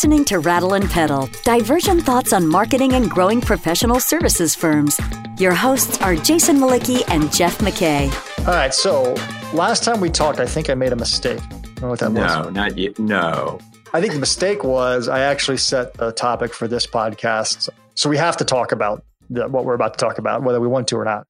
listening 0.00 0.24
to 0.24 0.38
Rattle 0.38 0.72
and 0.72 0.88
Pedal, 0.88 1.28
Diversion 1.44 2.00
thoughts 2.00 2.32
on 2.32 2.46
marketing 2.46 2.94
and 2.94 3.10
growing 3.10 3.38
professional 3.38 4.00
services 4.00 4.54
firms. 4.54 4.98
Your 5.38 5.52
hosts 5.52 6.00
are 6.00 6.16
Jason 6.16 6.56
Mlicki 6.56 7.02
and 7.08 7.30
Jeff 7.30 7.58
McKay. 7.58 8.08
All 8.46 8.54
right, 8.54 8.72
so 8.72 9.12
last 9.52 9.84
time 9.84 10.00
we 10.00 10.08
talked, 10.08 10.40
I 10.40 10.46
think 10.46 10.70
I 10.70 10.74
made 10.74 10.94
a 10.94 10.96
mistake. 10.96 11.38
I 11.42 11.48
don't 11.50 11.82
know 11.82 11.88
what 11.88 11.98
that 11.98 12.12
no, 12.12 12.22
was. 12.22 12.46
No, 12.46 12.50
not 12.50 12.78
yet. 12.78 12.98
No. 12.98 13.58
I 13.92 14.00
think 14.00 14.14
the 14.14 14.20
mistake 14.20 14.64
was 14.64 15.06
I 15.06 15.20
actually 15.20 15.58
set 15.58 15.94
a 15.98 16.12
topic 16.12 16.54
for 16.54 16.66
this 16.66 16.86
podcast. 16.86 17.68
So 17.94 18.08
we 18.08 18.16
have 18.16 18.38
to 18.38 18.44
talk 18.46 18.72
about 18.72 19.04
the, 19.28 19.48
what 19.48 19.66
we're 19.66 19.74
about 19.74 19.98
to 19.98 20.02
talk 20.02 20.16
about, 20.16 20.42
whether 20.42 20.60
we 20.60 20.66
want 20.66 20.88
to 20.88 20.96
or 20.96 21.04
not. 21.04 21.26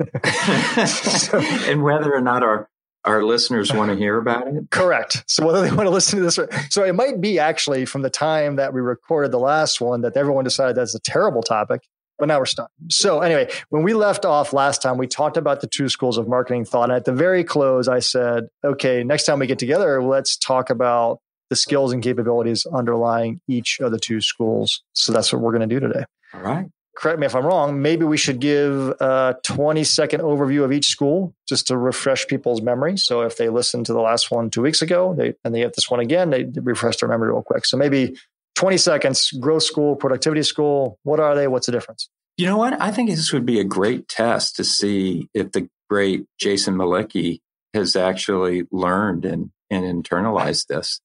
and 1.70 1.84
whether 1.84 2.12
or 2.12 2.20
not 2.20 2.42
our 2.42 2.68
our 3.04 3.22
listeners 3.24 3.72
want 3.72 3.90
to 3.90 3.96
hear 3.98 4.18
about 4.18 4.46
it? 4.48 4.70
Correct. 4.70 5.24
So 5.26 5.46
whether 5.46 5.62
they 5.62 5.70
want 5.74 5.86
to 5.86 5.90
listen 5.90 6.18
to 6.18 6.24
this, 6.24 6.38
or, 6.38 6.48
so 6.70 6.84
it 6.84 6.94
might 6.94 7.20
be 7.20 7.38
actually 7.38 7.84
from 7.84 8.02
the 8.02 8.10
time 8.10 8.56
that 8.56 8.72
we 8.72 8.80
recorded 8.80 9.32
the 9.32 9.38
last 9.38 9.80
one 9.80 10.02
that 10.02 10.16
everyone 10.16 10.44
decided 10.44 10.76
that's 10.76 10.94
a 10.94 11.00
terrible 11.00 11.42
topic, 11.42 11.82
but 12.18 12.26
now 12.26 12.38
we're 12.38 12.46
stuck. 12.46 12.70
So 12.90 13.20
anyway, 13.20 13.50
when 13.70 13.82
we 13.82 13.94
left 13.94 14.24
off 14.24 14.52
last 14.52 14.82
time, 14.82 14.98
we 14.98 15.06
talked 15.06 15.36
about 15.36 15.60
the 15.60 15.66
two 15.66 15.88
schools 15.88 16.18
of 16.18 16.28
marketing 16.28 16.64
thought. 16.64 16.84
And 16.84 16.92
at 16.92 17.04
the 17.04 17.12
very 17.12 17.44
close, 17.44 17.88
I 17.88 17.98
said, 17.98 18.44
okay, 18.64 19.02
next 19.02 19.24
time 19.24 19.38
we 19.38 19.46
get 19.46 19.58
together, 19.58 20.02
let's 20.02 20.36
talk 20.36 20.70
about 20.70 21.18
the 21.50 21.56
skills 21.56 21.92
and 21.92 22.02
capabilities 22.02 22.66
underlying 22.72 23.40
each 23.46 23.78
of 23.80 23.92
the 23.92 23.98
two 23.98 24.20
schools. 24.20 24.82
So 24.94 25.12
that's 25.12 25.32
what 25.32 25.42
we're 25.42 25.52
going 25.52 25.68
to 25.68 25.74
do 25.74 25.80
today. 25.80 26.04
All 26.34 26.40
right 26.40 26.66
correct 26.96 27.18
me 27.18 27.26
if 27.26 27.34
I'm 27.34 27.44
wrong, 27.46 27.80
maybe 27.80 28.04
we 28.04 28.16
should 28.16 28.40
give 28.40 28.90
a 29.00 29.36
20 29.42 29.84
second 29.84 30.20
overview 30.20 30.64
of 30.64 30.72
each 30.72 30.86
school 30.86 31.34
just 31.48 31.66
to 31.68 31.76
refresh 31.76 32.26
people's 32.26 32.62
memory. 32.62 32.96
So 32.96 33.22
if 33.22 33.36
they 33.36 33.48
listened 33.48 33.86
to 33.86 33.92
the 33.92 34.00
last 34.00 34.30
one 34.30 34.50
two 34.50 34.62
weeks 34.62 34.82
ago 34.82 35.14
they, 35.14 35.34
and 35.44 35.54
they 35.54 35.60
get 35.60 35.74
this 35.74 35.90
one 35.90 36.00
again, 36.00 36.30
they 36.30 36.44
refresh 36.54 36.98
their 36.98 37.08
memory 37.08 37.30
real 37.30 37.42
quick. 37.42 37.64
So 37.64 37.76
maybe 37.76 38.16
20 38.56 38.76
seconds, 38.76 39.30
growth 39.32 39.62
school, 39.62 39.96
productivity 39.96 40.42
school. 40.42 40.98
What 41.02 41.20
are 41.20 41.34
they? 41.34 41.48
What's 41.48 41.66
the 41.66 41.72
difference? 41.72 42.08
You 42.36 42.46
know 42.46 42.56
what? 42.56 42.80
I 42.80 42.90
think 42.90 43.10
this 43.10 43.32
would 43.32 43.46
be 43.46 43.60
a 43.60 43.64
great 43.64 44.08
test 44.08 44.56
to 44.56 44.64
see 44.64 45.28
if 45.34 45.52
the 45.52 45.68
great 45.88 46.26
Jason 46.38 46.74
Mlicki 46.74 47.40
has 47.74 47.96
actually 47.96 48.64
learned 48.70 49.24
and, 49.24 49.50
and 49.70 49.84
internalized 49.84 50.66
this. 50.66 51.00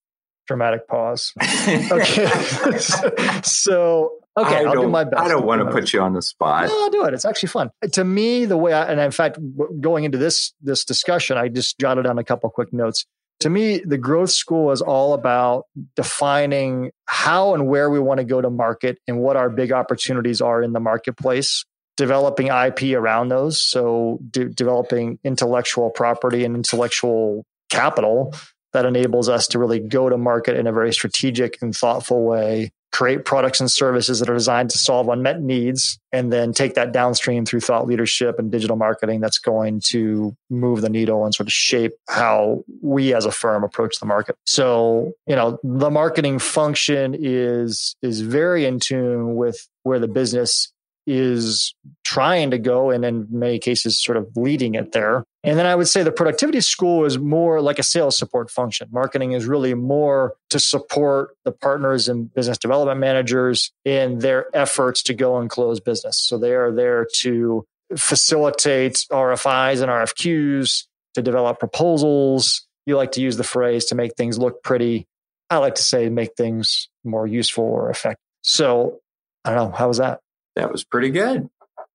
Dramatic 0.48 0.88
pause. 0.88 1.34
okay. 1.68 2.28
so 3.44 4.14
Okay, 4.38 4.58
I 4.58 4.76
will 4.76 4.84
do 4.84 4.88
my 4.88 5.04
best. 5.04 5.20
I 5.20 5.28
don't 5.28 5.46
want 5.46 5.62
to 5.64 5.72
put 5.72 5.92
you 5.94 6.02
on 6.02 6.14
the 6.14 6.22
spot. 6.22 6.68
No, 6.68 6.84
I'll 6.84 6.92
do 6.92 7.06
it. 7.06 7.14
It's 7.16 7.26
actually 7.26 7.50
fun. 7.50 7.72
To 7.94 8.04
me, 8.04 8.46
the 8.46 8.56
way 8.56 8.72
I, 8.72 8.84
and 8.84 9.00
in 9.00 9.10
fact, 9.10 9.40
going 9.82 10.04
into 10.04 10.20
this, 10.20 10.54
this 10.62 10.86
discussion, 10.86 11.38
I 11.38 11.48
just 11.48 11.80
jotted 11.80 12.06
down 12.06 12.20
a 12.20 12.24
couple 12.24 12.48
quick 12.52 12.72
notes. 12.72 13.06
To 13.42 13.50
me, 13.50 13.80
the 13.80 13.98
growth 13.98 14.30
school 14.30 14.72
is 14.72 14.82
all 14.82 15.14
about 15.14 15.66
defining 15.96 16.92
how 17.06 17.56
and 17.56 17.68
where 17.68 17.90
we 17.90 18.00
want 18.00 18.20
to 18.20 18.24
go 18.24 18.40
to 18.40 18.50
market 18.50 19.00
and 19.08 19.20
what 19.20 19.38
our 19.38 19.50
big 19.50 19.72
opportunities 19.72 20.40
are 20.40 20.62
in 20.62 20.72
the 20.72 20.80
marketplace, 20.80 21.66
developing 21.98 22.48
IP 22.48 22.96
around 22.96 23.30
those. 23.30 23.60
So 23.60 24.20
de- 24.30 24.50
developing 24.50 25.18
intellectual 25.24 25.90
property 25.90 26.46
and 26.46 26.56
intellectual 26.56 27.44
capital 27.70 28.36
that 28.74 28.86
enables 28.86 29.30
us 29.30 29.48
to 29.50 29.60
really 29.60 29.80
go 29.80 30.10
to 30.10 30.18
market 30.18 30.58
in 30.58 30.68
a 30.68 30.72
very 30.72 30.94
strategic 30.94 31.62
and 31.62 31.76
thoughtful 31.76 32.26
way 32.26 32.72
create 32.98 33.26
products 33.26 33.60
and 33.60 33.70
services 33.70 34.20
that 34.20 34.28
are 34.28 34.34
designed 34.34 34.72
to 34.72 34.78
solve 34.80 35.08
unmet 35.08 35.40
needs 35.40 36.00
and 36.12 36.34
then 36.34 36.52
take 36.52 36.74
that 36.74 36.92
downstream 36.92 37.46
through 37.46 37.60
thought 37.60 37.86
leadership 37.86 38.40
and 38.40 38.52
digital 38.52 38.76
marketing 38.76 39.20
that's 39.20 39.38
going 39.38 39.80
to 39.80 40.36
move 40.50 40.82
the 40.82 40.90
needle 40.90 41.24
and 41.24 41.36
sort 41.36 41.46
of 41.46 41.54
shape 41.54 41.92
how 42.08 42.64
we 42.82 43.14
as 43.14 43.24
a 43.26 43.32
firm 43.32 43.64
approach 43.64 44.00
the 44.00 44.06
market. 44.08 44.36
So 44.46 45.14
you 45.28 45.36
know 45.36 45.60
the 45.64 45.92
marketing 45.92 46.40
function 46.40 47.16
is 47.18 47.96
is 48.02 48.22
very 48.22 48.66
in 48.66 48.80
tune 48.80 49.36
with 49.36 49.68
where 49.84 50.00
the 50.00 50.08
business 50.08 50.74
is 51.08 51.74
trying 52.04 52.52
to 52.52 52.58
go 52.60 52.92
and 52.92 53.06
in 53.06 53.26
many 53.32 53.58
cases 53.58 54.04
sort 54.04 54.18
of 54.18 54.28
leading 54.36 54.76
it 54.76 54.92
there. 54.92 55.24
And 55.44 55.58
then 55.58 55.66
I 55.66 55.74
would 55.74 55.88
say 55.88 56.04
the 56.04 56.12
productivity 56.12 56.60
school 56.60 57.06
is 57.06 57.18
more 57.18 57.62
like 57.62 57.80
a 57.80 57.84
sales 57.84 58.18
support 58.18 58.52
function. 58.52 58.90
Marketing 58.92 59.32
is 59.32 59.46
really 59.46 59.74
more 59.74 60.36
to 60.50 60.60
support 60.60 61.30
the 61.46 61.54
partners 61.54 62.10
and 62.10 62.32
business 62.34 62.58
development 62.58 63.00
managers 63.00 63.72
in 63.86 64.20
their 64.20 64.54
efforts 64.54 65.02
to 65.04 65.14
go 65.14 65.38
and 65.38 65.50
close 65.50 65.80
business. 65.80 66.20
So 66.20 66.38
they 66.38 66.54
are 66.54 66.74
there 66.74 67.08
to 67.20 67.66
facilitate 67.96 69.06
RFIs 69.10 69.82
and 69.82 69.90
RFQs, 69.90 70.88
to 71.16 71.22
develop 71.22 71.58
proposals. 71.58 72.68
You 72.86 72.98
like 72.98 73.14
to 73.14 73.22
use 73.22 73.38
the 73.38 73.44
phrase 73.46 73.86
to 73.86 73.96
make 73.96 74.16
things 74.16 74.38
look 74.38 74.62
pretty. 74.62 75.08
I 75.50 75.58
like 75.58 75.76
to 75.76 75.84
say 75.84 76.10
make 76.10 76.36
things 76.36 76.90
more 77.06 77.26
useful 77.26 77.64
or 77.64 77.90
effective. 77.90 78.20
So 78.42 79.00
I 79.46 79.54
don't 79.54 79.72
know. 79.72 79.78
How 79.78 79.88
was 79.88 79.98
that? 80.00 80.20
That 80.58 80.72
was 80.72 80.84
pretty 80.84 81.12
good. 81.12 81.50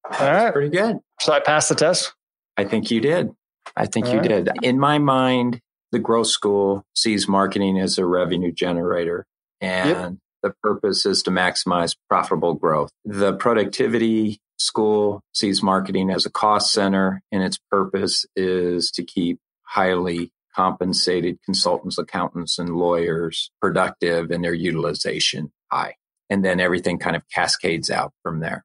That 0.09 0.21
All 0.21 0.33
right. 0.33 0.53
Pretty 0.53 0.69
good. 0.69 0.99
So 1.21 1.33
I 1.33 1.41
passed 1.41 1.69
the 1.69 1.75
test? 1.75 2.15
I 2.57 2.63
think 2.63 2.93
you 2.93 3.01
did. 3.01 3.31
I 3.77 3.87
think 3.87 4.07
All 4.07 4.13
you 4.13 4.21
right. 4.21 4.45
did. 4.45 4.51
In 4.63 4.79
my 4.79 4.99
mind, 4.99 5.61
the 5.91 5.99
growth 5.99 6.29
school 6.29 6.85
sees 6.95 7.27
marketing 7.27 7.81
as 7.81 7.99
a 7.99 8.07
revenue 8.07 8.53
generator 8.53 9.27
and 9.61 9.89
yep. 9.89 10.13
the 10.45 10.55
purpose 10.63 11.05
is 11.05 11.25
to 11.25 11.33
maximize 11.33 11.97
profitable 12.09 12.55
growth. 12.55 12.91
The 13.05 13.33
productivity 13.33 14.41
school 14.59 15.23
sees 15.33 15.61
marketing 15.61 16.11
as 16.11 16.25
a 16.25 16.31
cost 16.31 16.73
center 16.73 17.21
and 17.33 17.43
its 17.43 17.59
purpose 17.69 18.25
is 18.37 18.93
to 18.93 19.03
keep 19.03 19.41
highly 19.65 20.31
compensated 20.55 21.39
consultants, 21.45 21.99
accountants, 21.99 22.61
and 22.61 22.77
lawyers 22.77 23.51
productive 23.61 24.31
and 24.31 24.45
their 24.45 24.55
utilization 24.55 25.51
high 25.73 25.97
and 26.33 26.43
then 26.43 26.61
everything 26.61 26.99
kind 26.99 27.15
of 27.15 27.23
cascades 27.29 27.91
out 27.91 28.15
from 28.23 28.41
there. 28.41 28.65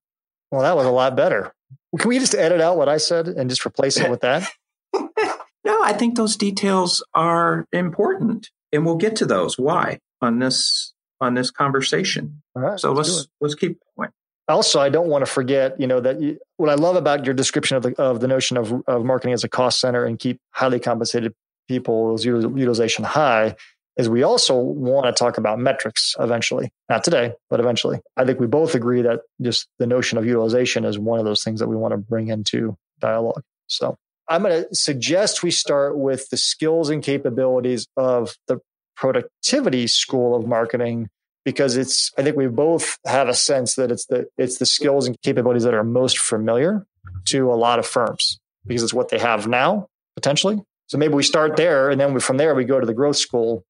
Well, 0.52 0.62
that 0.62 0.78
was 0.78 0.86
a 0.86 0.92
lot 0.92 1.18
better. 1.18 1.54
Can 2.00 2.08
we 2.08 2.18
just 2.18 2.34
edit 2.34 2.62
out 2.62 2.78
what 2.78 2.88
I 2.88 2.96
said 2.96 3.28
and 3.28 3.50
just 3.50 3.66
replace 3.66 3.98
it 3.98 4.10
with 4.10 4.22
that? 4.22 4.50
no, 4.94 5.84
I 5.84 5.92
think 5.92 6.16
those 6.16 6.38
details 6.38 7.04
are 7.14 7.68
important, 7.74 8.50
and 8.72 8.86
we'll 8.86 8.96
get 8.96 9.18
to 9.18 9.26
those. 9.26 9.58
Why 9.58 10.00
on 10.22 10.40
this 10.40 10.94
on 11.20 11.34
this 11.34 11.52
conversation? 11.52 12.42
All 12.56 12.62
right. 12.62 12.80
So 12.80 12.94
let's 12.94 13.14
let's, 13.14 13.28
let's 13.42 13.56
keep 13.56 13.80
going. 13.98 14.12
Also, 14.48 14.80
I 14.80 14.88
don't 14.88 15.10
want 15.10 15.26
to 15.26 15.32
forget, 15.32 15.78
you 15.78 15.88
know, 15.88 16.00
that 16.00 16.22
you, 16.22 16.40
what 16.56 16.70
I 16.70 16.76
love 16.76 16.96
about 16.96 17.26
your 17.26 17.34
description 17.34 17.76
of 17.76 17.84
the 17.84 18.02
of 18.02 18.22
the 18.22 18.28
notion 18.28 18.56
of 18.56 18.74
of 18.88 19.04
marketing 19.04 19.34
as 19.34 19.44
a 19.44 19.50
cost 19.50 19.82
center 19.82 20.06
and 20.06 20.18
keep 20.18 20.40
highly 20.52 20.80
compensated 20.80 21.34
people's 21.68 22.24
utilization 22.24 23.04
high 23.04 23.58
is 23.98 24.08
we 24.08 24.24
also 24.24 24.56
want 24.56 25.06
to 25.06 25.12
talk 25.12 25.38
about 25.38 25.60
metrics 25.60 26.16
eventually. 26.20 26.72
Not 26.90 27.04
today, 27.04 27.34
but 27.50 27.60
eventually. 27.60 28.00
I 28.16 28.26
think 28.26 28.40
we 28.40 28.48
both 28.48 28.76
agree 28.76 29.02
that 29.02 29.22
just 29.42 29.68
the 29.80 29.88
notion 29.88 30.18
of 30.18 30.26
utilization 30.26 30.86
is 30.86 31.00
one 31.00 31.20
of 31.20 31.26
those 31.26 31.44
things 31.44 31.60
that 31.60 31.68
we 31.68 31.76
want 31.76 31.94
to 31.94 31.98
bring 31.98 32.28
into 32.28 32.78
dialogue. 33.00 33.44
So 33.68 33.98
I'm 34.30 34.44
going 34.44 34.64
to 34.64 34.76
suggest 34.76 35.44
we 35.44 35.52
start 35.52 35.98
with 35.98 36.30
the 36.30 36.38
skills 36.38 36.90
and 36.90 37.02
capabilities 37.02 37.88
of 37.98 38.36
the 38.48 38.60
productivity 38.96 39.88
school 39.88 40.36
of 40.36 40.48
marketing 40.48 41.10
because 41.46 41.78
it's 41.78 42.12
I 42.18 42.24
think 42.24 42.36
we 42.36 42.48
both 42.48 42.98
have 43.06 43.30
a 43.30 43.34
sense 43.34 43.76
that 43.76 43.92
it's 43.92 44.06
the 44.08 44.28
it's 44.38 44.58
the 44.58 44.66
skills 44.66 45.08
and 45.08 45.16
capabilities 45.22 45.64
that 45.64 45.74
are 45.74 45.84
most 45.84 46.18
familiar 46.18 46.86
to 47.26 47.52
a 47.52 47.56
lot 47.56 47.80
of 47.80 47.86
firms 47.86 48.40
because 48.66 48.84
it's 48.84 48.94
what 48.94 49.10
they 49.10 49.20
have 49.20 49.48
now 49.48 49.88
potentially. 50.16 50.62
So 50.88 50.98
maybe 50.98 51.14
we 51.14 51.24
start 51.24 51.56
there 51.56 51.90
and 51.90 52.00
then 52.00 52.14
we, 52.14 52.20
from 52.20 52.38
there 52.38 52.56
we 52.56 52.66
go 52.66 52.80
to 52.80 52.86
the 52.86 52.94
growth 52.94 53.18
school 53.18 53.64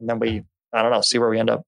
and 0.00 0.08
then 0.08 0.18
we, 0.18 0.42
I 0.72 0.82
don't 0.82 0.90
know, 0.90 1.00
see 1.00 1.18
where 1.18 1.28
we 1.28 1.38
end 1.38 1.50
up. 1.50 1.62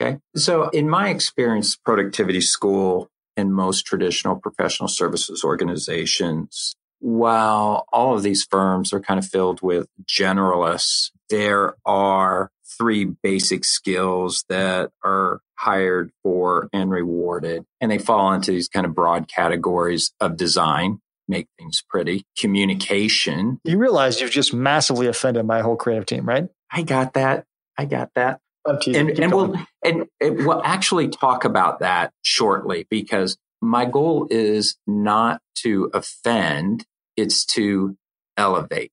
Okay. 0.00 0.18
So, 0.36 0.68
in 0.70 0.88
my 0.88 1.08
experience, 1.08 1.76
productivity 1.76 2.40
school 2.40 3.08
in 3.36 3.52
most 3.52 3.86
traditional 3.86 4.36
professional 4.36 4.88
services 4.88 5.42
organizations, 5.44 6.74
while 7.00 7.86
all 7.92 8.14
of 8.14 8.22
these 8.22 8.44
firms 8.44 8.92
are 8.92 9.00
kind 9.00 9.18
of 9.18 9.26
filled 9.26 9.60
with 9.62 9.88
generalists, 10.04 11.10
there 11.30 11.76
are 11.84 12.50
three 12.78 13.04
basic 13.04 13.64
skills 13.64 14.44
that 14.48 14.90
are 15.04 15.40
hired 15.56 16.10
for 16.22 16.68
and 16.72 16.90
rewarded. 16.90 17.64
And 17.80 17.90
they 17.90 17.98
fall 17.98 18.32
into 18.32 18.52
these 18.52 18.68
kind 18.68 18.86
of 18.86 18.94
broad 18.94 19.28
categories 19.28 20.12
of 20.20 20.36
design, 20.36 21.00
make 21.26 21.48
things 21.58 21.82
pretty, 21.88 22.24
communication. 22.38 23.60
You 23.64 23.78
realize 23.78 24.20
you've 24.20 24.30
just 24.30 24.54
massively 24.54 25.08
offended 25.08 25.44
my 25.46 25.60
whole 25.60 25.76
creative 25.76 26.06
team, 26.06 26.26
right? 26.26 26.48
I 26.70 26.82
got 26.82 27.14
that. 27.14 27.44
I 27.78 27.84
got 27.84 28.10
that. 28.14 28.40
And, 28.66 29.10
and 29.18 29.32
we'll 29.32 29.54
and, 29.82 30.06
and 30.20 30.46
we'll 30.46 30.62
actually 30.62 31.08
talk 31.08 31.44
about 31.44 31.78
that 31.78 32.12
shortly 32.22 32.86
because 32.90 33.38
my 33.62 33.86
goal 33.86 34.26
is 34.30 34.76
not 34.86 35.40
to 35.62 35.90
offend; 35.94 36.84
it's 37.16 37.46
to 37.46 37.96
elevate. 38.36 38.92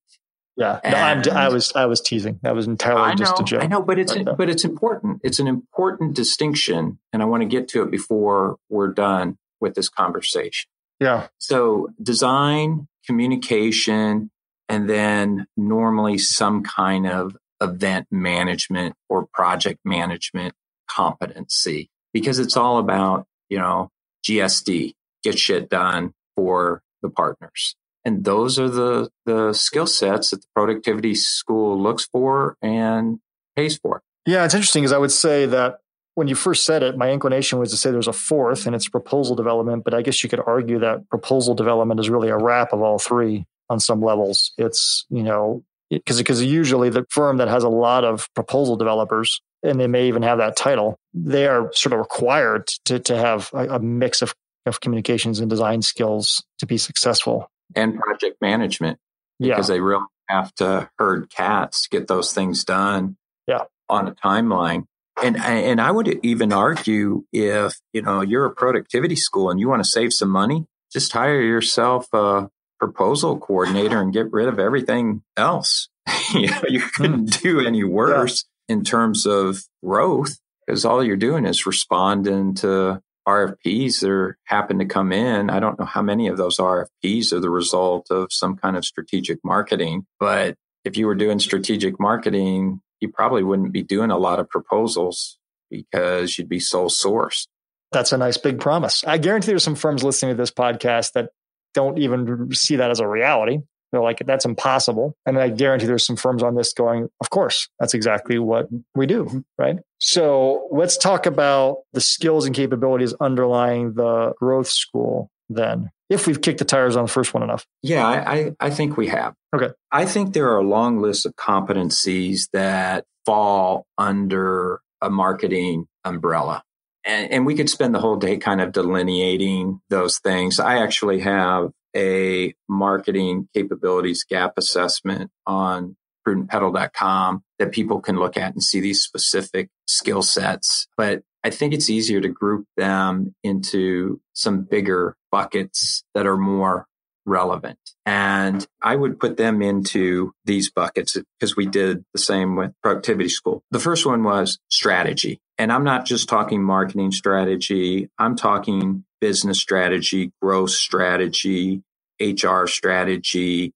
Yeah, 0.56 0.80
no, 0.82 1.32
i 1.32 1.48
was 1.48 1.72
I 1.74 1.84
was 1.84 2.00
teasing. 2.00 2.40
That 2.42 2.54
was 2.54 2.66
entirely 2.66 3.10
know, 3.10 3.14
just 3.16 3.38
a 3.38 3.44
joke. 3.44 3.62
I 3.62 3.66
know, 3.66 3.82
but 3.82 3.98
it's 3.98 4.16
right 4.16 4.26
uh, 4.26 4.32
but 4.32 4.48
it's 4.48 4.64
important. 4.64 5.20
It's 5.22 5.38
an 5.40 5.46
important 5.46 6.14
distinction, 6.14 6.98
and 7.12 7.20
I 7.20 7.26
want 7.26 7.42
to 7.42 7.48
get 7.48 7.68
to 7.68 7.82
it 7.82 7.90
before 7.90 8.56
we're 8.70 8.92
done 8.92 9.36
with 9.60 9.74
this 9.74 9.90
conversation. 9.90 10.70
Yeah. 11.00 11.26
So 11.38 11.88
design, 12.02 12.88
communication, 13.04 14.30
and 14.68 14.88
then 14.88 15.46
normally 15.56 16.16
some 16.16 16.62
kind 16.62 17.06
of 17.06 17.36
event 17.60 18.06
management 18.10 18.94
or 19.08 19.26
project 19.26 19.80
management 19.84 20.54
competency 20.88 21.90
because 22.12 22.38
it's 22.38 22.56
all 22.56 22.78
about, 22.78 23.26
you 23.48 23.58
know, 23.58 23.90
GSD, 24.26 24.94
get 25.22 25.38
shit 25.38 25.68
done 25.68 26.12
for 26.34 26.82
the 27.02 27.08
partners. 27.08 27.76
And 28.04 28.24
those 28.24 28.58
are 28.58 28.68
the, 28.68 29.10
the 29.24 29.52
skill 29.52 29.86
sets 29.86 30.30
that 30.30 30.40
the 30.40 30.46
productivity 30.54 31.14
school 31.14 31.80
looks 31.80 32.06
for 32.06 32.56
and 32.62 33.18
pays 33.56 33.76
for. 33.76 34.02
Yeah, 34.26 34.44
it's 34.44 34.54
interesting 34.54 34.82
because 34.82 34.92
I 34.92 34.98
would 34.98 35.12
say 35.12 35.46
that 35.46 35.80
when 36.14 36.28
you 36.28 36.34
first 36.34 36.64
said 36.64 36.82
it, 36.82 36.96
my 36.96 37.10
inclination 37.10 37.58
was 37.58 37.70
to 37.70 37.76
say 37.76 37.90
there's 37.90 38.08
a 38.08 38.12
fourth 38.12 38.66
and 38.66 38.74
it's 38.74 38.88
proposal 38.88 39.36
development, 39.36 39.84
but 39.84 39.92
I 39.92 40.02
guess 40.02 40.22
you 40.22 40.30
could 40.30 40.40
argue 40.46 40.78
that 40.78 41.08
proposal 41.10 41.54
development 41.54 42.00
is 42.00 42.08
really 42.08 42.28
a 42.28 42.36
wrap 42.38 42.72
of 42.72 42.80
all 42.80 42.98
three 42.98 43.44
on 43.68 43.80
some 43.80 44.00
levels. 44.00 44.52
It's, 44.56 45.04
you 45.10 45.22
know, 45.22 45.62
because 45.90 46.18
because 46.18 46.42
usually 46.42 46.90
the 46.90 47.06
firm 47.10 47.38
that 47.38 47.48
has 47.48 47.64
a 47.64 47.68
lot 47.68 48.04
of 48.04 48.28
proposal 48.34 48.76
developers 48.76 49.40
and 49.62 49.80
they 49.80 49.86
may 49.86 50.08
even 50.08 50.22
have 50.22 50.38
that 50.38 50.56
title, 50.56 50.98
they 51.14 51.46
are 51.46 51.72
sort 51.72 51.92
of 51.92 51.98
required 51.98 52.66
to 52.84 52.98
to 53.00 53.16
have 53.16 53.50
a, 53.52 53.76
a 53.76 53.78
mix 53.78 54.22
of 54.22 54.34
of 54.66 54.80
communications 54.80 55.38
and 55.38 55.48
design 55.48 55.80
skills 55.82 56.44
to 56.58 56.66
be 56.66 56.76
successful 56.76 57.50
and 57.74 57.98
project 57.98 58.40
management 58.40 58.98
because 59.38 59.68
yeah. 59.68 59.74
they 59.74 59.80
really 59.80 60.04
have 60.28 60.52
to 60.56 60.90
herd 60.98 61.30
cats, 61.30 61.86
get 61.86 62.08
those 62.08 62.32
things 62.32 62.64
done 62.64 63.16
yeah. 63.46 63.62
on 63.88 64.08
a 64.08 64.14
timeline. 64.14 64.84
And 65.22 65.38
and 65.38 65.80
I 65.80 65.90
would 65.90 66.20
even 66.24 66.52
argue 66.52 67.24
if 67.32 67.80
you 67.94 68.02
know 68.02 68.20
you're 68.20 68.44
a 68.44 68.54
productivity 68.54 69.16
school 69.16 69.50
and 69.50 69.58
you 69.58 69.68
want 69.68 69.82
to 69.82 69.88
save 69.88 70.12
some 70.12 70.28
money, 70.28 70.66
just 70.92 71.10
hire 71.12 71.40
yourself 71.40 72.06
a 72.12 72.50
proposal 72.78 73.38
coordinator 73.38 74.00
and 74.00 74.12
get 74.12 74.32
rid 74.32 74.48
of 74.48 74.58
everything 74.58 75.22
else. 75.36 75.88
you 76.34 76.48
know, 76.48 76.62
you 76.68 76.80
couldn't 76.80 77.34
hmm. 77.34 77.42
do 77.42 77.66
any 77.66 77.84
worse 77.84 78.44
yeah. 78.68 78.74
in 78.74 78.84
terms 78.84 79.26
of 79.26 79.62
growth 79.84 80.38
because 80.66 80.84
all 80.84 81.04
you're 81.04 81.16
doing 81.16 81.46
is 81.46 81.66
responding 81.66 82.54
to 82.56 83.00
RFPs 83.26 84.00
that 84.00 84.10
are, 84.10 84.38
happen 84.44 84.78
to 84.78 84.84
come 84.84 85.12
in. 85.12 85.50
I 85.50 85.60
don't 85.60 85.78
know 85.78 85.84
how 85.84 86.02
many 86.02 86.28
of 86.28 86.36
those 86.36 86.58
RFPs 86.58 87.32
are 87.32 87.40
the 87.40 87.50
result 87.50 88.10
of 88.10 88.32
some 88.32 88.56
kind 88.56 88.76
of 88.76 88.84
strategic 88.84 89.38
marketing, 89.44 90.06
but 90.20 90.56
if 90.84 90.96
you 90.96 91.06
were 91.06 91.16
doing 91.16 91.40
strategic 91.40 91.98
marketing, 91.98 92.80
you 93.00 93.08
probably 93.08 93.42
wouldn't 93.42 93.72
be 93.72 93.82
doing 93.82 94.10
a 94.10 94.18
lot 94.18 94.38
of 94.38 94.48
proposals 94.48 95.38
because 95.70 96.38
you'd 96.38 96.48
be 96.48 96.60
sole 96.60 96.88
sourced. 96.88 97.48
That's 97.92 98.12
a 98.12 98.18
nice 98.18 98.36
big 98.36 98.60
promise. 98.60 99.04
I 99.04 99.18
guarantee 99.18 99.48
there's 99.48 99.64
some 99.64 99.74
firms 99.74 100.04
listening 100.04 100.34
to 100.34 100.36
this 100.36 100.50
podcast 100.50 101.12
that 101.12 101.30
don't 101.76 101.98
even 101.98 102.52
see 102.52 102.76
that 102.76 102.90
as 102.90 102.98
a 102.98 103.06
reality. 103.06 103.58
They're 103.92 104.02
like, 104.02 104.22
that's 104.26 104.44
impossible. 104.44 105.14
And 105.26 105.38
I 105.38 105.50
guarantee 105.50 105.86
there's 105.86 106.06
some 106.06 106.16
firms 106.16 106.42
on 106.42 106.56
this 106.56 106.72
going, 106.72 107.08
of 107.20 107.30
course, 107.30 107.68
that's 107.78 107.94
exactly 107.94 108.38
what 108.38 108.66
we 108.94 109.06
do. 109.06 109.44
Right. 109.58 109.76
So 109.98 110.68
let's 110.72 110.96
talk 110.96 111.26
about 111.26 111.82
the 111.92 112.00
skills 112.00 112.46
and 112.46 112.54
capabilities 112.54 113.14
underlying 113.20 113.94
the 113.94 114.32
growth 114.40 114.68
school 114.68 115.30
then, 115.48 115.90
if 116.10 116.26
we've 116.26 116.40
kicked 116.40 116.58
the 116.58 116.64
tires 116.64 116.96
on 116.96 117.04
the 117.04 117.10
first 117.10 117.32
one 117.32 117.44
enough. 117.44 117.64
Yeah, 117.82 118.06
I, 118.06 118.52
I 118.58 118.70
think 118.70 118.96
we 118.96 119.06
have. 119.08 119.34
Okay. 119.54 119.68
I 119.92 120.04
think 120.04 120.32
there 120.32 120.48
are 120.50 120.58
a 120.58 120.66
long 120.66 121.00
list 121.00 121.24
of 121.24 121.36
competencies 121.36 122.48
that 122.52 123.04
fall 123.24 123.86
under 123.98 124.80
a 125.00 125.10
marketing 125.10 125.86
umbrella. 126.04 126.62
And, 127.06 127.30
and 127.30 127.46
we 127.46 127.54
could 127.54 127.70
spend 127.70 127.94
the 127.94 128.00
whole 128.00 128.16
day 128.16 128.36
kind 128.36 128.60
of 128.60 128.72
delineating 128.72 129.80
those 129.88 130.18
things. 130.18 130.58
I 130.58 130.78
actually 130.78 131.20
have 131.20 131.70
a 131.96 132.54
marketing 132.68 133.48
capabilities 133.54 134.24
gap 134.28 134.54
assessment 134.58 135.30
on 135.46 135.96
prudentpedal.com 136.26 137.42
that 137.58 137.72
people 137.72 138.00
can 138.00 138.16
look 138.16 138.36
at 138.36 138.52
and 138.52 138.62
see 138.62 138.80
these 138.80 139.02
specific 139.02 139.68
skill 139.86 140.22
sets. 140.22 140.88
But 140.96 141.22
I 141.44 141.50
think 141.50 141.72
it's 141.72 141.88
easier 141.88 142.20
to 142.20 142.28
group 142.28 142.66
them 142.76 143.34
into 143.44 144.20
some 144.32 144.62
bigger 144.62 145.16
buckets 145.30 146.02
that 146.14 146.26
are 146.26 146.36
more 146.36 146.86
relevant. 147.24 147.78
And 148.04 148.66
I 148.82 148.96
would 148.96 149.18
put 149.18 149.36
them 149.36 149.62
into 149.62 150.32
these 150.44 150.70
buckets 150.70 151.16
because 151.38 151.56
we 151.56 151.66
did 151.66 152.04
the 152.12 152.20
same 152.20 152.56
with 152.56 152.72
productivity 152.82 153.28
school. 153.28 153.62
The 153.70 153.80
first 153.80 154.06
one 154.06 154.22
was 154.24 154.58
strategy. 154.70 155.40
And 155.58 155.72
I'm 155.72 155.84
not 155.84 156.04
just 156.04 156.28
talking 156.28 156.62
marketing 156.62 157.12
strategy. 157.12 158.08
I'm 158.18 158.36
talking 158.36 159.04
business 159.20 159.58
strategy, 159.58 160.32
growth 160.42 160.70
strategy, 160.70 161.82
HR 162.20 162.66
strategy. 162.66 163.72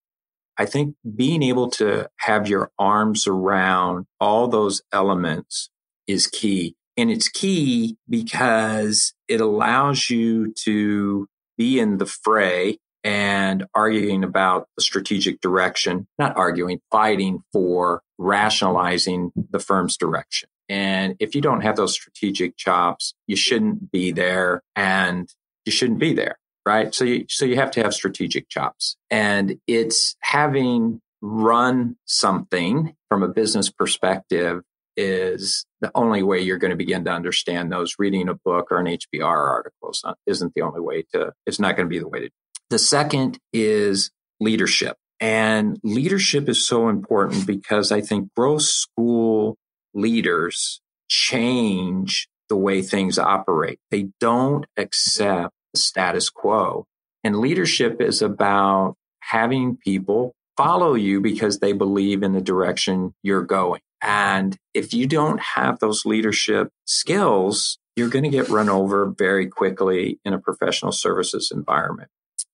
I 0.58 0.66
think 0.66 0.94
being 1.16 1.42
able 1.42 1.70
to 1.72 2.08
have 2.18 2.48
your 2.48 2.70
arms 2.78 3.26
around 3.26 4.06
all 4.20 4.48
those 4.48 4.82
elements 4.92 5.70
is 6.06 6.26
key. 6.26 6.74
And 6.96 7.10
it's 7.10 7.28
key 7.28 7.96
because 8.08 9.14
it 9.26 9.40
allows 9.40 10.10
you 10.10 10.52
to 10.64 11.26
be 11.56 11.78
in 11.78 11.96
the 11.96 12.06
fray 12.06 12.78
and 13.02 13.64
arguing 13.74 14.24
about 14.24 14.68
the 14.76 14.82
strategic 14.82 15.40
direction, 15.40 16.06
not 16.18 16.36
arguing, 16.36 16.80
fighting 16.90 17.42
for 17.52 18.02
rationalizing 18.18 19.32
the 19.50 19.58
firm's 19.58 19.96
direction. 19.96 20.50
And 20.70 21.16
if 21.18 21.34
you 21.34 21.40
don't 21.40 21.62
have 21.62 21.76
those 21.76 21.92
strategic 21.92 22.56
chops, 22.56 23.12
you 23.26 23.34
shouldn't 23.34 23.90
be 23.90 24.12
there 24.12 24.62
and 24.76 25.28
you 25.66 25.72
shouldn't 25.72 25.98
be 25.98 26.14
there. 26.14 26.38
Right. 26.64 26.94
So 26.94 27.04
you, 27.04 27.26
so 27.28 27.44
you 27.44 27.56
have 27.56 27.72
to 27.72 27.82
have 27.82 27.92
strategic 27.92 28.48
chops 28.48 28.96
and 29.10 29.58
it's 29.66 30.14
having 30.20 31.00
run 31.20 31.96
something 32.04 32.94
from 33.08 33.22
a 33.22 33.28
business 33.28 33.70
perspective 33.70 34.62
is 34.96 35.64
the 35.80 35.90
only 35.94 36.22
way 36.22 36.40
you're 36.40 36.58
going 36.58 36.70
to 36.70 36.76
begin 36.76 37.04
to 37.06 37.10
understand 37.10 37.72
those. 37.72 37.94
Reading 37.98 38.28
a 38.28 38.34
book 38.34 38.68
or 38.70 38.78
an 38.78 38.86
HBR 38.86 39.24
article 39.24 39.92
isn't 40.26 40.54
the 40.54 40.62
only 40.62 40.80
way 40.80 41.04
to, 41.14 41.32
it's 41.46 41.58
not 41.58 41.76
going 41.76 41.88
to 41.88 41.90
be 41.90 41.98
the 41.98 42.08
way 42.08 42.20
to. 42.20 42.30
The 42.68 42.78
second 42.78 43.38
is 43.52 44.10
leadership. 44.38 44.96
And 45.18 45.78
leadership 45.82 46.48
is 46.48 46.64
so 46.64 46.88
important 46.88 47.46
because 47.46 47.90
I 47.92 48.00
think 48.00 48.32
growth 48.34 48.62
school 48.62 49.56
leaders 49.94 50.80
change 51.08 52.28
the 52.48 52.56
way 52.56 52.82
things 52.82 53.18
operate. 53.18 53.78
They 53.90 54.08
don't 54.20 54.66
accept 54.76 55.54
the 55.72 55.80
status 55.80 56.30
quo. 56.30 56.86
And 57.22 57.38
leadership 57.38 58.00
is 58.00 58.22
about 58.22 58.96
having 59.20 59.76
people 59.76 60.34
follow 60.56 60.94
you 60.94 61.20
because 61.20 61.58
they 61.58 61.72
believe 61.72 62.22
in 62.22 62.32
the 62.32 62.40
direction 62.40 63.14
you're 63.22 63.44
going. 63.44 63.80
And 64.02 64.56
if 64.74 64.92
you 64.94 65.06
don't 65.06 65.40
have 65.40 65.78
those 65.78 66.04
leadership 66.04 66.70
skills, 66.86 67.78
you're 67.96 68.08
going 68.08 68.24
to 68.24 68.30
get 68.30 68.48
run 68.48 68.68
over 68.68 69.12
very 69.16 69.46
quickly 69.46 70.18
in 70.24 70.32
a 70.32 70.38
professional 70.38 70.92
services 70.92 71.52
environment. 71.54 72.08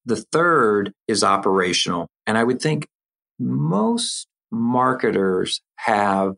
The 0.04 0.16
third 0.16 0.92
is 1.08 1.24
operational. 1.24 2.08
And 2.26 2.36
I 2.36 2.44
would 2.44 2.60
think 2.60 2.88
most 3.38 4.26
marketers 4.50 5.60
have 5.76 6.36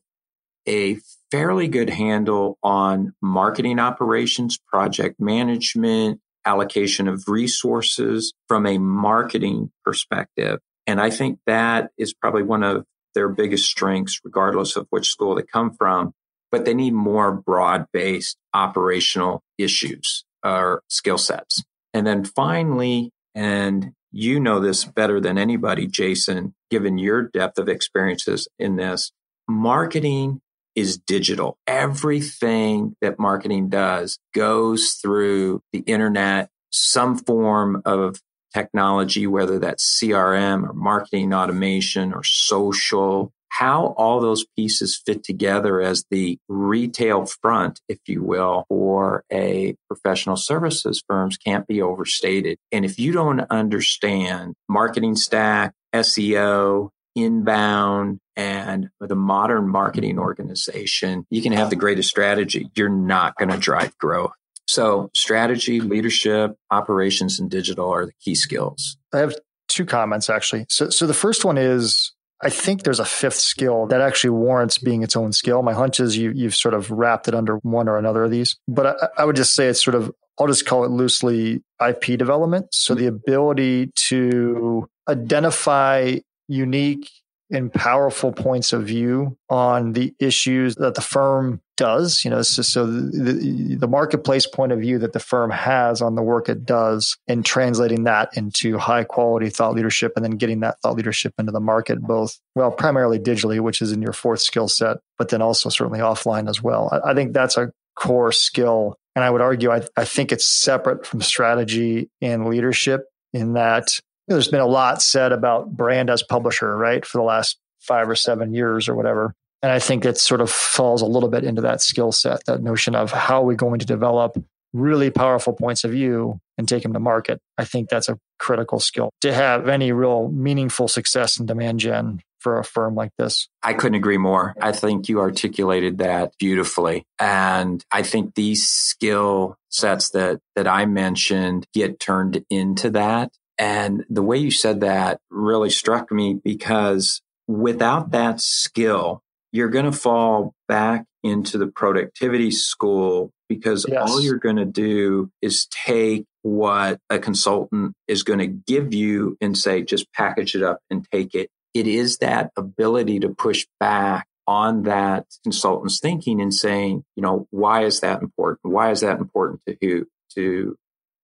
a 0.68 0.98
fairly 1.30 1.68
good 1.68 1.90
handle 1.90 2.58
on 2.62 3.14
marketing 3.22 3.78
operations, 3.78 4.58
project 4.58 5.18
management, 5.18 6.20
allocation 6.44 7.08
of 7.08 7.28
resources 7.28 8.32
from 8.46 8.66
a 8.66 8.78
marketing 8.78 9.70
perspective. 9.84 10.60
And 10.86 11.00
I 11.00 11.10
think 11.10 11.38
that 11.46 11.90
is 11.98 12.14
probably 12.14 12.42
one 12.42 12.62
of 12.62 12.84
their 13.14 13.28
biggest 13.28 13.66
strengths, 13.66 14.20
regardless 14.24 14.76
of 14.76 14.86
which 14.90 15.10
school 15.10 15.34
they 15.34 15.42
come 15.42 15.72
from. 15.72 16.12
But 16.50 16.64
they 16.64 16.72
need 16.72 16.94
more 16.94 17.32
broad 17.32 17.86
based 17.92 18.38
operational 18.54 19.42
issues 19.58 20.24
or 20.42 20.82
skill 20.88 21.18
sets. 21.18 21.62
And 21.92 22.06
then 22.06 22.24
finally, 22.24 23.10
and 23.34 23.92
you 24.10 24.40
know 24.40 24.58
this 24.58 24.84
better 24.84 25.20
than 25.20 25.36
anybody, 25.36 25.86
Jason, 25.86 26.54
given 26.70 26.96
your 26.96 27.22
depth 27.22 27.58
of 27.58 27.68
experiences 27.68 28.48
in 28.58 28.76
this, 28.76 29.12
marketing 29.46 30.40
is 30.78 30.98
digital. 30.98 31.58
Everything 31.66 32.94
that 33.00 33.18
marketing 33.18 33.68
does 33.68 34.18
goes 34.34 34.98
through 35.02 35.60
the 35.72 35.80
internet, 35.80 36.50
some 36.70 37.18
form 37.18 37.82
of 37.84 38.20
technology, 38.54 39.26
whether 39.26 39.58
that's 39.58 40.00
CRM 40.00 40.68
or 40.68 40.72
marketing 40.72 41.34
automation 41.34 42.12
or 42.14 42.22
social, 42.24 43.32
how 43.50 43.94
all 43.96 44.20
those 44.20 44.46
pieces 44.56 45.00
fit 45.04 45.24
together 45.24 45.80
as 45.80 46.04
the 46.10 46.38
retail 46.48 47.26
front, 47.26 47.80
if 47.88 47.98
you 48.06 48.22
will, 48.22 48.64
for 48.68 49.24
a 49.32 49.74
professional 49.88 50.36
services 50.36 51.02
firms 51.08 51.36
can't 51.36 51.66
be 51.66 51.82
overstated. 51.82 52.56
And 52.70 52.84
if 52.84 52.98
you 52.98 53.12
don't 53.12 53.40
understand 53.50 54.54
marketing 54.68 55.16
stack, 55.16 55.74
SEO, 55.94 56.90
inbound 57.22 58.20
and 58.36 58.88
with 59.00 59.10
a 59.10 59.16
modern 59.16 59.68
marketing 59.68 60.18
organization, 60.18 61.26
you 61.30 61.42
can 61.42 61.52
have 61.52 61.70
the 61.70 61.76
greatest 61.76 62.08
strategy. 62.08 62.70
You're 62.74 62.88
not 62.88 63.34
going 63.36 63.50
to 63.50 63.58
drive 63.58 63.96
growth. 63.98 64.32
So 64.66 65.10
strategy, 65.14 65.80
leadership, 65.80 66.54
operations, 66.70 67.40
and 67.40 67.50
digital 67.50 67.90
are 67.90 68.06
the 68.06 68.12
key 68.20 68.34
skills. 68.34 68.98
I 69.12 69.18
have 69.18 69.34
two 69.68 69.86
comments 69.86 70.28
actually. 70.28 70.66
So, 70.68 70.90
so 70.90 71.06
the 71.06 71.14
first 71.14 71.44
one 71.44 71.58
is 71.58 72.12
I 72.40 72.50
think 72.50 72.82
there's 72.82 73.00
a 73.00 73.04
fifth 73.04 73.34
skill 73.34 73.86
that 73.86 74.00
actually 74.00 74.30
warrants 74.30 74.78
being 74.78 75.02
its 75.02 75.16
own 75.16 75.32
skill. 75.32 75.62
My 75.62 75.72
hunch 75.72 75.98
is 75.98 76.16
you, 76.16 76.32
you've 76.34 76.54
sort 76.54 76.74
of 76.74 76.90
wrapped 76.90 77.28
it 77.28 77.34
under 77.34 77.56
one 77.58 77.88
or 77.88 77.98
another 77.98 78.24
of 78.24 78.30
these, 78.30 78.56
but 78.68 78.86
I, 78.86 79.22
I 79.22 79.24
would 79.24 79.36
just 79.36 79.54
say 79.54 79.66
it's 79.66 79.82
sort 79.82 79.94
of, 79.94 80.12
I'll 80.38 80.46
just 80.46 80.66
call 80.66 80.84
it 80.84 80.90
loosely 80.90 81.62
IP 81.84 82.16
development. 82.18 82.68
So 82.72 82.94
mm-hmm. 82.94 83.02
the 83.02 83.08
ability 83.08 83.90
to 83.94 84.88
identify 85.08 86.18
unique 86.48 87.10
and 87.50 87.72
powerful 87.72 88.32
points 88.32 88.72
of 88.72 88.84
view 88.84 89.38
on 89.48 89.92
the 89.92 90.14
issues 90.18 90.74
that 90.76 90.94
the 90.94 91.00
firm 91.00 91.60
does. 91.76 92.24
You 92.24 92.30
know, 92.30 92.42
so, 92.42 92.62
so 92.62 92.86
the, 92.86 93.76
the, 93.78 93.88
marketplace 93.88 94.46
point 94.46 94.72
of 94.72 94.80
view 94.80 94.98
that 94.98 95.12
the 95.12 95.20
firm 95.20 95.50
has 95.50 96.02
on 96.02 96.14
the 96.14 96.22
work 96.22 96.48
it 96.48 96.66
does 96.66 97.16
and 97.26 97.44
translating 97.44 98.04
that 98.04 98.36
into 98.36 98.76
high 98.76 99.04
quality 99.04 99.48
thought 99.48 99.74
leadership 99.74 100.12
and 100.16 100.24
then 100.24 100.32
getting 100.32 100.60
that 100.60 100.78
thought 100.82 100.96
leadership 100.96 101.32
into 101.38 101.52
the 101.52 101.60
market, 101.60 102.00
both, 102.00 102.38
well, 102.54 102.70
primarily 102.70 103.18
digitally, 103.18 103.60
which 103.60 103.80
is 103.80 103.92
in 103.92 104.02
your 104.02 104.12
fourth 104.12 104.40
skill 104.40 104.68
set, 104.68 104.98
but 105.16 105.30
then 105.30 105.40
also 105.40 105.70
certainly 105.70 106.00
offline 106.00 106.48
as 106.48 106.62
well. 106.62 106.90
I, 106.92 107.12
I 107.12 107.14
think 107.14 107.32
that's 107.32 107.56
a 107.56 107.72
core 107.94 108.32
skill. 108.32 108.96
And 109.16 109.24
I 109.24 109.30
would 109.30 109.40
argue, 109.40 109.70
I, 109.70 109.82
I 109.96 110.04
think 110.04 110.32
it's 110.32 110.46
separate 110.46 111.06
from 111.06 111.22
strategy 111.22 112.10
and 112.20 112.46
leadership 112.46 113.04
in 113.32 113.54
that 113.54 114.00
there's 114.28 114.48
been 114.48 114.60
a 114.60 114.66
lot 114.66 115.02
said 115.02 115.32
about 115.32 115.76
brand 115.76 116.10
as 116.10 116.22
publisher, 116.22 116.76
right, 116.76 117.04
for 117.04 117.18
the 117.18 117.24
last 117.24 117.58
five 117.80 118.08
or 118.08 118.14
seven 118.14 118.54
years 118.54 118.88
or 118.88 118.94
whatever. 118.94 119.34
And 119.62 119.72
I 119.72 119.78
think 119.78 120.04
it 120.04 120.18
sort 120.18 120.40
of 120.40 120.50
falls 120.50 121.02
a 121.02 121.06
little 121.06 121.28
bit 121.28 121.44
into 121.44 121.62
that 121.62 121.80
skill 121.80 122.12
set, 122.12 122.44
that 122.46 122.62
notion 122.62 122.94
of 122.94 123.10
how 123.10 123.42
are 123.42 123.46
we 123.46 123.56
going 123.56 123.80
to 123.80 123.86
develop 123.86 124.36
really 124.72 125.10
powerful 125.10 125.52
points 125.52 125.84
of 125.84 125.90
view 125.90 126.40
and 126.56 126.68
take 126.68 126.82
them 126.82 126.92
to 126.92 127.00
market. 127.00 127.40
I 127.56 127.64
think 127.64 127.88
that's 127.88 128.08
a 128.08 128.18
critical 128.38 128.80
skill 128.80 129.10
to 129.22 129.32
have 129.32 129.68
any 129.68 129.92
real 129.92 130.28
meaningful 130.28 130.88
success 130.88 131.40
in 131.40 131.46
demand 131.46 131.80
gen 131.80 132.20
for 132.38 132.58
a 132.58 132.64
firm 132.64 132.94
like 132.94 133.10
this. 133.18 133.48
I 133.62 133.74
couldn't 133.74 133.96
agree 133.96 134.18
more. 134.18 134.54
I 134.60 134.72
think 134.72 135.08
you 135.08 135.20
articulated 135.20 135.98
that 135.98 136.32
beautifully. 136.38 137.04
And 137.18 137.84
I 137.90 138.02
think 138.02 138.34
these 138.34 138.66
skill 138.68 139.56
sets 139.70 140.10
that 140.10 140.40
that 140.54 140.68
I 140.68 140.86
mentioned 140.86 141.66
get 141.74 141.98
turned 141.98 142.44
into 142.48 142.90
that. 142.90 143.32
And 143.58 144.04
the 144.08 144.22
way 144.22 144.38
you 144.38 144.50
said 144.50 144.80
that 144.80 145.20
really 145.30 145.70
struck 145.70 146.12
me 146.12 146.34
because 146.34 147.20
without 147.46 148.12
that 148.12 148.40
skill, 148.40 149.22
you're 149.52 149.70
going 149.70 149.86
to 149.86 149.92
fall 149.92 150.54
back 150.68 151.06
into 151.22 151.58
the 151.58 151.66
productivity 151.66 152.50
school 152.50 153.32
because 153.48 153.86
yes. 153.88 154.08
all 154.08 154.20
you're 154.20 154.38
going 154.38 154.56
to 154.56 154.64
do 154.64 155.30
is 155.42 155.66
take 155.66 156.26
what 156.42 157.00
a 157.10 157.18
consultant 157.18 157.94
is 158.06 158.22
going 158.22 158.38
to 158.38 158.46
give 158.46 158.94
you 158.94 159.36
and 159.40 159.56
say, 159.56 159.82
just 159.82 160.12
package 160.12 160.54
it 160.54 160.62
up 160.62 160.78
and 160.90 161.06
take 161.10 161.34
it. 161.34 161.50
It 161.74 161.86
is 161.86 162.18
that 162.18 162.52
ability 162.56 163.20
to 163.20 163.30
push 163.30 163.66
back 163.80 164.26
on 164.46 164.84
that 164.84 165.26
consultant's 165.42 166.00
thinking 166.00 166.40
and 166.40 166.54
saying, 166.54 167.04
you 167.16 167.22
know, 167.22 167.46
why 167.50 167.84
is 167.84 168.00
that 168.00 168.22
important? 168.22 168.72
Why 168.72 168.90
is 168.90 169.00
that 169.00 169.18
important 169.18 169.60
to 169.66 169.76
who? 169.80 170.06
To 170.34 170.76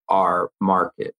our 0.08 0.50
market? 0.60 1.14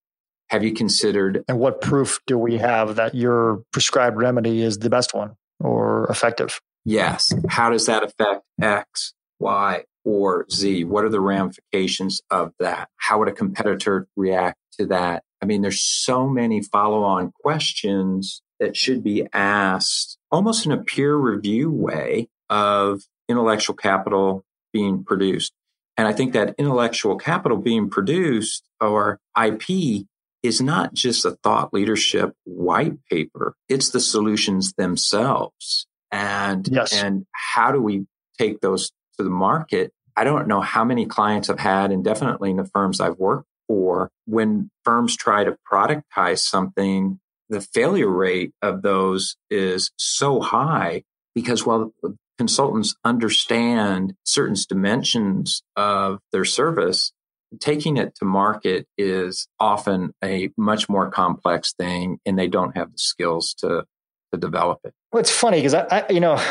Have 0.51 0.63
you 0.63 0.73
considered? 0.73 1.45
And 1.49 1.59
what 1.59 1.81
proof 1.81 2.21
do 2.27 2.39
we 2.39 2.59
have 2.59 2.97
that 2.97 3.15
your 3.15 3.63
prescribed 3.73 4.17
remedy 4.17 4.63
is 4.63 4.79
the 4.79 4.91
best 4.91 5.15
one 5.15 5.37
or 5.59 6.07
effective? 6.11 6.61
Yes. 6.85 7.33
How 7.49 7.71
does 7.71 7.87
that 7.87 8.03
affect 8.03 8.43
X, 8.61 9.15
Y, 9.39 9.85
or 10.05 10.47
Z? 10.51 10.85
What 10.85 11.05
are 11.05 11.09
the 11.09 11.21
ramifications 11.21 12.21
of 12.31 12.53
that? 12.61 12.89
How 12.97 13.19
would 13.19 13.29
a 13.29 13.33
competitor 13.33 14.07
react 14.17 14.59
to 14.79 14.87
that? 14.87 15.23
I 15.43 15.47
mean, 15.47 15.63
there's 15.63 15.83
so 15.83 16.29
many 16.29 16.63
follow 16.63 17.03
on 17.03 17.33
questions 17.41 18.43
that 18.61 18.77
should 18.77 19.03
be 19.03 19.27
asked 19.33 20.19
almost 20.31 20.67
in 20.67 20.73
a 20.73 20.79
peer 20.79 21.17
review 21.17 21.71
way 21.71 22.29
of 22.49 23.03
intellectual 23.29 23.75
capital 23.75 24.45
being 24.73 25.05
produced. 25.05 25.53
And 25.97 26.09
I 26.09 26.13
think 26.13 26.33
that 26.33 26.55
intellectual 26.59 27.17
capital 27.17 27.57
being 27.57 27.89
produced 27.89 28.65
or 28.81 29.21
IP 29.41 30.07
is 30.45 30.61
not 30.61 30.93
just 30.93 31.25
a 31.25 31.31
thought 31.43 31.73
leadership 31.73 32.35
white 32.45 33.03
paper. 33.11 33.55
It's 33.71 33.91
the 33.91 33.99
solutions 33.99 34.75
themselves. 34.75 35.87
And, 36.13 36.69
yes. 36.69 36.93
and 36.93 37.25
how 37.33 37.73
do 37.73 37.81
we 37.81 38.07
take 38.39 38.61
those 38.61 38.91
to 39.17 39.25
the 39.25 39.31
market? 39.31 39.91
I 40.15 40.25
don't 40.25 40.47
know 40.47 40.61
how 40.61 40.85
many 40.85 41.07
clients 41.07 41.49
I've 41.49 41.59
had 41.59 41.91
and 41.91 42.05
definitely 42.05 42.51
in 42.51 42.59
the 42.59 42.67
firms 42.67 43.01
I've 43.01 43.19
worked 43.19 43.49
for 43.67 44.11
when 44.27 44.71
firms 44.85 45.17
try 45.17 45.45
to 45.45 45.57
productize 45.73 46.41
something, 46.41 47.21
the 47.49 47.63
failure 47.63 48.11
rate 48.11 48.53
of 48.61 48.83
those 48.83 49.37
is 49.49 49.93
so 49.97 50.41
high 50.41 51.05
because 51.35 51.65
while 51.65 51.95
consultants 52.37 52.95
understand 53.03 54.15
certain 54.25 54.57
dimensions 54.69 55.63
of 55.75 56.19
their 56.33 56.45
service, 56.45 57.13
taking 57.61 57.97
it 57.97 58.15
to 58.17 58.25
market 58.25 58.87
is 58.97 59.49
often 59.59 60.13
a 60.23 60.51
much 60.57 60.89
more 60.89 61.11
complex 61.11 61.73
thing 61.73 62.19
and 62.25 62.39
they 62.39 62.49
don't 62.49 62.77
have 62.77 62.93
the 62.93 62.99
skills 62.99 63.55
to 63.59 63.85
to 64.33 64.39
develop 64.39 64.81
it. 64.85 64.93
Well 65.13 65.21
it's 65.21 65.31
funny 65.31 65.59
because 65.59 65.75
I, 65.75 65.87
I, 65.91 66.13
you 66.13 66.21
know 66.21 66.43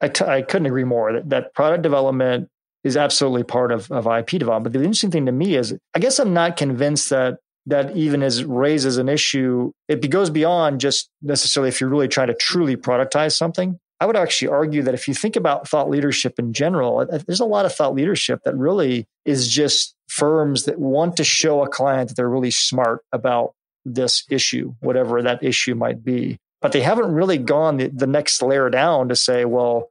I, 0.00 0.08
t- 0.08 0.24
I 0.24 0.42
couldn't 0.42 0.66
agree 0.66 0.84
more 0.84 1.12
that, 1.12 1.30
that 1.30 1.54
product 1.54 1.82
development 1.82 2.48
is 2.82 2.96
absolutely 2.96 3.44
part 3.44 3.72
of, 3.72 3.90
of 3.90 4.06
ip 4.06 4.28
development. 4.28 4.64
But 4.64 4.72
the 4.72 4.80
interesting 4.80 5.10
thing 5.10 5.26
to 5.26 5.32
me 5.32 5.56
is 5.56 5.74
i 5.94 5.98
guess 5.98 6.18
i'm 6.18 6.34
not 6.34 6.56
convinced 6.56 7.10
that 7.10 7.38
that 7.66 7.96
even 7.96 8.22
is 8.22 8.44
raises 8.44 8.98
an 8.98 9.08
issue 9.08 9.72
it 9.88 10.08
goes 10.10 10.30
beyond 10.30 10.80
just 10.80 11.08
necessarily 11.22 11.68
if 11.68 11.80
you're 11.80 11.90
really 11.90 12.08
trying 12.08 12.28
to 12.28 12.34
truly 12.34 12.76
productize 12.76 13.36
something. 13.36 13.78
I 14.00 14.06
would 14.06 14.16
actually 14.16 14.48
argue 14.48 14.82
that 14.82 14.94
if 14.94 15.08
you 15.08 15.14
think 15.14 15.36
about 15.36 15.68
thought 15.68 15.88
leadership 15.88 16.34
in 16.38 16.52
general, 16.52 17.06
there's 17.26 17.40
a 17.40 17.44
lot 17.44 17.64
of 17.64 17.74
thought 17.74 17.94
leadership 17.94 18.40
that 18.44 18.56
really 18.56 19.06
is 19.24 19.48
just 19.48 19.93
firms 20.08 20.64
that 20.64 20.78
want 20.78 21.16
to 21.16 21.24
show 21.24 21.62
a 21.62 21.68
client 21.68 22.08
that 22.08 22.16
they're 22.16 22.28
really 22.28 22.50
smart 22.50 23.04
about 23.12 23.54
this 23.84 24.24
issue, 24.30 24.74
whatever 24.80 25.22
that 25.22 25.42
issue 25.42 25.74
might 25.74 26.04
be. 26.04 26.38
But 26.60 26.72
they 26.72 26.80
haven't 26.80 27.12
really 27.12 27.38
gone 27.38 27.76
the, 27.76 27.88
the 27.88 28.06
next 28.06 28.40
layer 28.42 28.70
down 28.70 29.08
to 29.08 29.16
say, 29.16 29.44
well, 29.44 29.90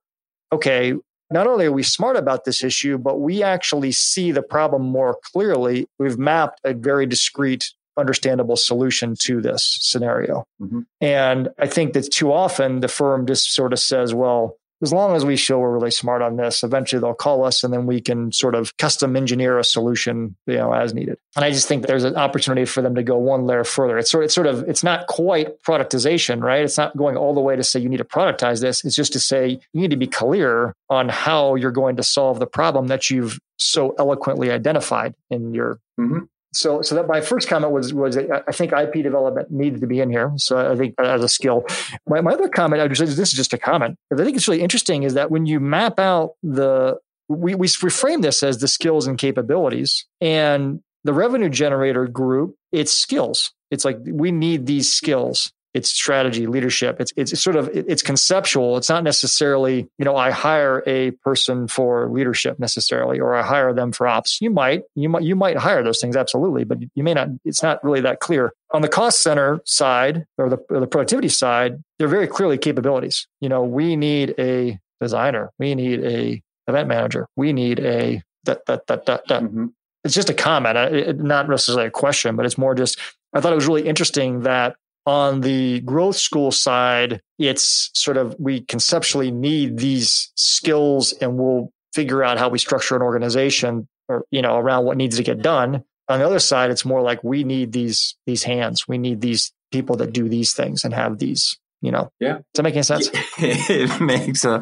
okay, 0.52 0.94
not 1.30 1.48
only 1.48 1.66
are 1.66 1.72
we 1.72 1.84
smart 1.84 2.16
about 2.16 2.46
this 2.46 2.64
issue, 2.64 2.98
but 2.98 3.20
we 3.20 3.44
actually 3.44 3.92
see 3.92 4.32
the 4.32 4.42
problem 4.42 4.84
more 4.84 5.18
clearly. 5.24 5.88
We've 6.00 6.18
mapped 6.18 6.62
a 6.64 6.74
very 6.74 7.06
discrete 7.06 7.72
understandable 7.98 8.56
solution 8.56 9.16
to 9.20 9.42
this 9.42 9.78
scenario. 9.82 10.46
Mm-hmm. 10.62 10.82
And 11.02 11.50
I 11.60 11.68
think 11.68 11.94
that 11.94 12.12
too 12.12 12.32
often 12.32 12.80
the 12.80 12.88
firm 12.88 13.28
just 13.28 13.54
sort 13.54 13.74
of 13.74 13.80
says, 13.80 14.14
well, 14.14 14.58
as 14.84 14.94
long 14.94 15.16
as 15.16 15.26
we 15.26 15.38
show 15.38 15.58
we're 15.60 15.72
really 15.72 15.92
smart 15.92 16.22
on 16.22 16.36
this, 16.36 16.62
eventually 16.62 17.00
they'll 17.00 17.14
call 17.14 17.44
us 17.46 17.64
and 17.64 17.74
then 17.74 17.86
we 17.86 18.02
can 18.02 18.32
sort 18.32 18.54
of 18.54 18.76
custom 18.78 19.16
engineer 19.16 19.58
a 19.58 19.64
solution, 19.64 20.36
you 20.46 20.58
know, 20.58 20.74
as 20.74 20.94
needed. 20.94 21.18
And 21.36 21.46
I 21.46 21.52
just 21.52 21.68
think 21.68 21.88
there's 21.88 22.04
an 22.04 22.18
opportunity 22.18 22.66
for 22.66 22.82
them 22.82 22.94
to 22.96 23.02
go 23.02 23.18
one 23.18 23.46
layer 23.46 23.64
further. 23.64 23.98
It's 23.98 24.12
sort 24.12 24.24
of, 24.24 24.26
it's 24.26 24.36
sort 24.36 24.48
of, 24.48 24.68
it's 24.68 24.84
not 24.84 25.08
quite 25.08 25.64
productization, 25.64 26.44
right? 26.44 26.64
It's 26.64 26.78
not 26.78 26.96
going 26.98 27.16
all 27.16 27.34
the 27.34 27.42
way 27.42 27.56
to 27.56 27.64
say 27.64 27.80
you 27.80 27.90
need 27.90 27.98
to 27.98 28.04
productize 28.04 28.62
this. 28.62 28.84
It's 28.84 28.96
just 28.96 29.14
to 29.14 29.20
say 29.20 29.60
you 29.74 29.82
need 29.82 29.92
to 29.92 29.98
be 29.98 30.08
clear 30.08 30.76
on 30.90 31.08
how 31.08 31.56
you're 31.56 31.72
going 31.72 31.96
to 31.96 32.04
solve 32.04 32.40
the 32.40 32.46
problem 32.46 32.88
that 32.88 33.10
you've 33.10 33.40
so 33.58 33.96
eloquently 33.98 34.52
identified 34.52 35.16
in 35.30 35.54
your 35.54 35.80
mm-hmm 36.00 36.26
so 36.54 36.82
so 36.82 36.96
that 36.96 37.08
my 37.08 37.22
first 37.22 37.48
comment 37.48 37.72
was 37.72 37.94
was 37.94 38.18
I 38.18 38.52
think 38.52 38.72
IP 38.72 39.04
development 39.04 39.52
needed 39.52 39.82
to 39.82 39.88
be 39.88 40.00
in 40.00 40.10
here. 40.10 40.32
So 40.38 40.72
I 40.72 40.76
think 40.76 40.96
as 41.00 41.24
a 41.24 41.30
skill. 41.30 41.66
My, 42.08 42.22
my 42.22 42.32
other 42.32 42.50
comment, 42.50 42.82
I 42.82 42.88
just 42.88 43.16
this 43.16 43.30
is 43.30 43.34
just 43.34 43.54
a 43.54 43.58
comment. 43.58 43.98
I 44.12 44.16
think 44.16 44.38
it's 44.38 44.48
really 44.48 44.62
interesting 44.62 45.04
is 45.04 45.16
that 45.16 45.32
when 45.32 45.46
you 45.46 45.60
map 45.60 46.00
out 46.00 46.34
the 46.44 46.98
we 47.28 47.56
we 47.56 47.68
reframe 47.68 48.22
this 48.22 48.44
as 48.44 48.60
the 48.60 48.68
skills 48.68 49.08
and 49.08 49.18
capabilities 49.18 50.06
and 50.22 50.82
the 51.04 51.14
revenue 51.14 51.50
generator 51.50 52.08
group, 52.08 52.56
it's 52.72 52.94
skills. 52.94 53.52
It's 53.72 53.84
like 53.84 53.98
we 54.06 54.32
need 54.32 54.66
these 54.66 54.92
skills 54.92 55.52
it's 55.74 55.90
strategy, 55.90 56.46
leadership. 56.46 57.02
It's 57.02 57.12
it's 57.16 57.40
sort 57.42 57.56
of 57.56 57.70
it's 57.74 58.04
conceptual. 58.04 58.78
It's 58.78 58.90
not 58.90 59.04
necessarily 59.04 59.88
you 59.98 60.06
know 60.06 60.16
I 60.16 60.32
hire 60.32 60.84
a 60.86 61.12
person 61.12 61.68
for 61.68 62.10
leadership 62.10 62.60
necessarily, 62.60 63.20
or 63.20 63.34
I 63.36 63.42
hire 63.42 63.74
them 63.74 63.92
for 63.92 64.08
ops. 64.08 64.40
You 64.40 64.52
might 64.52 64.84
you 64.96 65.10
might 65.10 65.24
you 65.24 65.36
might 65.36 65.58
hire 65.58 65.84
those 65.84 66.00
things 66.00 66.16
absolutely, 66.16 66.64
but 66.64 66.78
you 66.94 67.04
may 67.04 67.14
not. 67.14 67.30
It's 67.44 67.64
not 67.64 67.84
really 67.84 68.02
that 68.02 68.20
clear 68.20 68.54
on 68.72 68.82
the 68.82 68.88
cost 68.88 69.22
center 69.22 69.62
side 69.66 70.26
or 70.38 70.50
the 70.50 70.58
or 70.70 70.80
the 70.80 70.88
productivity 70.88 71.30
side. 71.30 71.84
They're 71.98 72.08
very 72.08 72.28
clearly 72.28 72.58
capabilities. 72.58 73.28
You 73.42 73.50
know, 73.50 73.64
we 73.64 73.96
need 73.96 74.36
a 74.38 74.80
designer. 75.02 75.52
We 75.58 75.74
need 75.74 76.04
a 76.04 76.42
event 76.68 76.88
manager. 76.88 77.28
We 77.36 77.52
need 77.52 77.80
a 77.80 78.22
that 78.44 78.66
that 78.68 78.88
that 78.88 79.06
that. 79.08 79.28
that. 79.28 79.44
Mm-hmm. 79.44 79.68
It's 80.04 80.14
just 80.14 80.30
a 80.30 80.34
comment, 80.34 81.22
not 81.24 81.48
necessarily 81.48 81.88
a 81.88 81.90
question, 81.90 82.36
but 82.36 82.46
it's 82.46 82.58
more 82.58 82.76
just 82.76 83.00
I 83.34 83.40
thought 83.40 83.54
it 83.54 83.56
was 83.56 83.68
really 83.68 83.88
interesting 83.88 84.42
that 84.42 84.76
on 85.06 85.42
the 85.42 85.82
growth 85.82 86.16
school 86.16 86.52
side, 86.52 87.22
it's 87.38 87.90
sort 87.94 88.18
of 88.18 88.36
we 88.40 88.62
conceptually 88.62 89.32
need 89.32 89.78
these 89.78 90.32
skills 90.36 91.14
and 91.14 91.38
we'll 91.38 91.72
figure 91.94 92.24
out 92.24 92.38
how 92.38 92.50
we 92.50 92.60
structure 92.60 92.96
an 92.96 93.02
organization 93.02 93.88
or, 94.08 94.26
you 94.32 94.42
know, 94.42 94.58
around 94.58 94.86
what 94.86 94.98
needs 94.98 95.18
to 95.18 95.24
get 95.24 95.38
mm-hmm. 95.38 95.44
done. 95.44 95.84
On 96.10 96.20
the 96.20 96.26
other 96.26 96.40
side, 96.40 96.72
it's 96.72 96.86
more 96.86 97.02
like 97.02 97.24
we 97.24 97.44
need 97.44 97.72
these, 97.72 98.16
these 98.26 98.44
hands. 98.44 98.88
We 98.88 98.98
need 98.98 99.22
these 99.22 99.54
people 99.72 99.96
that 99.98 100.12
do 100.14 100.28
these 100.28 100.54
things 100.54 100.84
and 100.84 100.94
have 100.94 101.18
these, 101.18 101.58
you 101.82 101.92
know? 101.92 102.12
Yeah. 102.20 102.34
Does 102.34 102.44
that 102.56 102.64
make 102.64 102.76
any 102.76 102.84
sense? 102.84 103.10
it 103.38 104.02
makes 104.02 104.44
a, 104.44 104.62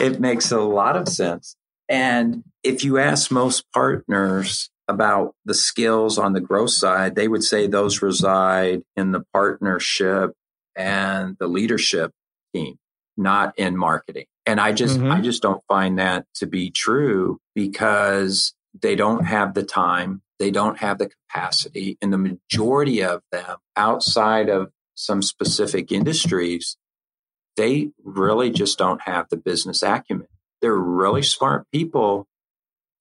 it 0.00 0.20
makes 0.20 0.50
a 0.50 0.60
lot 0.60 0.96
of 0.96 1.08
sense. 1.08 1.56
And 1.88 2.42
if 2.62 2.84
you 2.84 2.98
ask 2.98 3.30
most 3.30 3.64
partners 3.72 4.70
about 4.88 5.34
the 5.44 5.54
skills 5.54 6.18
on 6.18 6.32
the 6.32 6.40
growth 6.40 6.70
side, 6.70 7.14
they 7.14 7.28
would 7.28 7.44
say 7.44 7.66
those 7.66 8.02
reside 8.02 8.82
in 8.96 9.12
the 9.12 9.24
partnership 9.32 10.32
and 10.76 11.36
the 11.38 11.46
leadership 11.46 12.12
team, 12.54 12.78
not 13.16 13.58
in 13.58 13.76
marketing. 13.76 14.26
And 14.44 14.60
I 14.60 14.72
just, 14.72 14.98
mm-hmm. 14.98 15.12
I 15.12 15.20
just 15.20 15.42
don't 15.42 15.62
find 15.68 15.98
that 15.98 16.26
to 16.36 16.46
be 16.46 16.70
true 16.70 17.38
because 17.54 18.54
they 18.80 18.96
don't 18.96 19.24
have 19.24 19.54
the 19.54 19.62
time. 19.62 20.22
They 20.38 20.50
don't 20.50 20.78
have 20.78 20.98
the 20.98 21.10
capacity. 21.10 21.96
And 22.02 22.12
the 22.12 22.18
majority 22.18 23.02
of 23.04 23.22
them 23.30 23.58
outside 23.76 24.48
of 24.48 24.70
some 24.94 25.22
specific 25.22 25.92
industries, 25.92 26.76
they 27.56 27.90
really 28.02 28.50
just 28.50 28.78
don't 28.78 29.02
have 29.02 29.28
the 29.30 29.36
business 29.36 29.82
acumen. 29.82 30.26
They're 30.60 30.74
really 30.74 31.22
smart 31.22 31.66
people 31.72 32.26